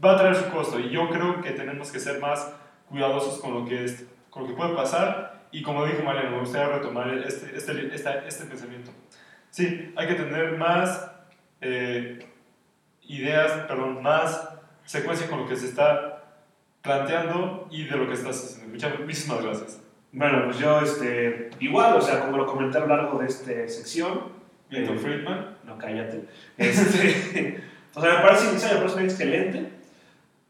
Va 0.04 0.14
a 0.14 0.18
traer 0.18 0.36
su 0.36 0.50
costo 0.52 0.80
y 0.80 0.90
yo 0.90 1.10
creo 1.10 1.42
que 1.42 1.52
tenemos 1.52 1.92
que 1.92 2.00
ser 2.00 2.20
más 2.20 2.52
cuidadosos 2.90 3.40
con 3.40 3.54
lo 3.54 3.66
que, 3.66 3.86
es, 3.86 4.06
con 4.30 4.44
lo 4.44 4.50
que 4.50 4.56
puede 4.56 4.74
pasar 4.76 5.42
y 5.52 5.62
como 5.62 5.86
dijo 5.86 6.04
Mariano, 6.04 6.32
me 6.32 6.40
gustaría 6.40 6.70
retomar 6.76 7.14
este, 7.14 7.56
este, 7.56 7.94
esta- 7.94 8.26
este 8.26 8.46
pensamiento. 8.46 8.92
Sí, 9.50 9.94
hay 9.96 10.08
que 10.08 10.16
tener 10.16 10.58
más 10.58 11.12
eh, 11.62 12.26
ideas, 13.04 13.52
perdón, 13.68 14.02
más 14.02 14.50
secuencia 14.86 15.30
con 15.30 15.40
lo 15.42 15.48
que 15.48 15.56
se 15.56 15.68
está 15.68 16.24
planteando 16.82 17.68
y 17.70 17.84
de 17.86 17.96
lo 17.98 18.08
que 18.08 18.14
estás 18.14 18.44
haciendo. 18.44 18.74
Muchas, 18.74 19.00
muchísimas 19.00 19.44
gracias. 19.44 19.82
Bueno, 20.14 20.44
pues 20.46 20.60
yo, 20.60 20.82
este, 20.82 21.52
igual, 21.60 21.96
o 21.96 22.02
sea, 22.02 22.20
como 22.20 22.38
lo 22.38 22.46
comenté 22.46 22.78
a 22.78 22.82
lo 22.82 22.88
largo 22.88 23.20
de 23.20 23.28
esta 23.28 23.68
sección, 23.68 24.24
Milton 24.70 24.98
eh, 24.98 25.00
Friedman. 25.00 25.58
no 25.66 25.78
cállate, 25.78 26.26
este, 26.58 27.64
o 27.96 28.02
sea, 28.02 28.16
me 28.16 28.22
parece 28.22 28.50
inicial, 28.50 28.76
me 28.76 28.82
parece 28.82 29.04
excelente, 29.06 29.72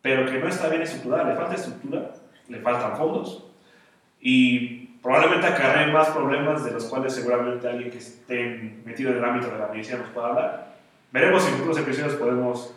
pero 0.02 0.26
que 0.26 0.40
no 0.40 0.48
está 0.48 0.68
bien 0.70 0.82
estructurada, 0.82 1.30
le 1.30 1.36
falta 1.36 1.56
estructura, 1.56 2.12
le 2.48 2.60
faltan 2.60 2.98
fondos, 2.98 3.46
y 4.20 4.88
probablemente 5.02 5.48
acarree 5.48 5.92
más 5.92 6.10
problemas 6.10 6.64
de 6.64 6.72
los 6.72 6.86
cuales 6.86 7.14
seguramente 7.14 7.68
alguien 7.68 7.92
que 7.92 7.98
esté 7.98 8.80
metido 8.86 9.12
en 9.12 9.18
el 9.18 9.26
ámbito 9.26 9.52
de 9.52 9.60
la 9.60 9.68
medicina 9.68 10.00
nos 10.00 10.10
pueda 10.10 10.28
hablar. 10.28 10.76
Veremos 11.12 11.44
si 11.44 11.50
en 11.50 11.56
futuros 11.56 11.80
episodios 11.80 12.16
podemos 12.16 12.74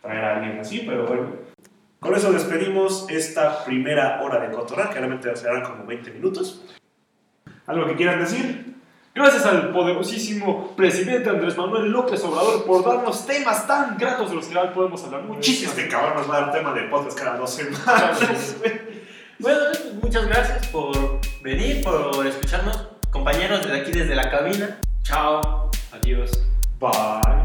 traer 0.00 0.24
a 0.24 0.36
alguien 0.36 0.60
así, 0.60 0.84
pero 0.86 1.06
bueno. 1.06 1.26
Con 2.02 2.16
eso 2.16 2.32
despedimos 2.32 3.06
esta 3.08 3.64
primera 3.64 4.20
hora 4.22 4.40
de 4.40 4.52
cotorrar, 4.52 4.88
que 4.88 4.98
realmente 4.98 5.36
serán 5.36 5.62
como 5.62 5.86
20 5.86 6.10
minutos. 6.10 6.64
¿Algo 7.64 7.86
que 7.86 7.94
quieran 7.94 8.18
decir? 8.18 8.74
Gracias 9.14 9.46
al 9.46 9.70
poderosísimo 9.70 10.74
presidente 10.74 11.30
Andrés 11.30 11.56
Manuel 11.56 11.92
López 11.92 12.24
Obrador 12.24 12.64
por 12.64 12.84
darnos 12.84 13.24
temas 13.24 13.68
tan 13.68 13.96
gratos 13.96 14.30
de 14.30 14.34
los 14.34 14.46
que 14.46 14.58
hoy 14.58 14.68
podemos 14.74 15.04
hablar 15.04 15.22
muchísimo. 15.22 15.70
Este 15.70 15.86
cabrón 15.86 16.16
nos 16.16 16.28
va 16.28 16.38
a 16.38 16.40
dar 16.40 16.52
tema 16.52 16.74
de 16.74 16.82
podcast 16.88 17.16
cada 17.16 17.36
dos 17.36 17.54
semanas. 17.54 18.56
Bueno, 19.38 19.60
muchas 20.00 20.26
gracias 20.26 20.66
por 20.68 21.20
venir, 21.40 21.84
por 21.84 22.26
escucharnos. 22.26 22.88
Compañeros 23.10 23.62
desde 23.62 23.80
aquí, 23.80 23.92
desde 23.92 24.16
la 24.16 24.28
cabina. 24.28 24.80
Chao. 25.04 25.70
Adiós. 25.92 26.30
Bye. 26.80 27.41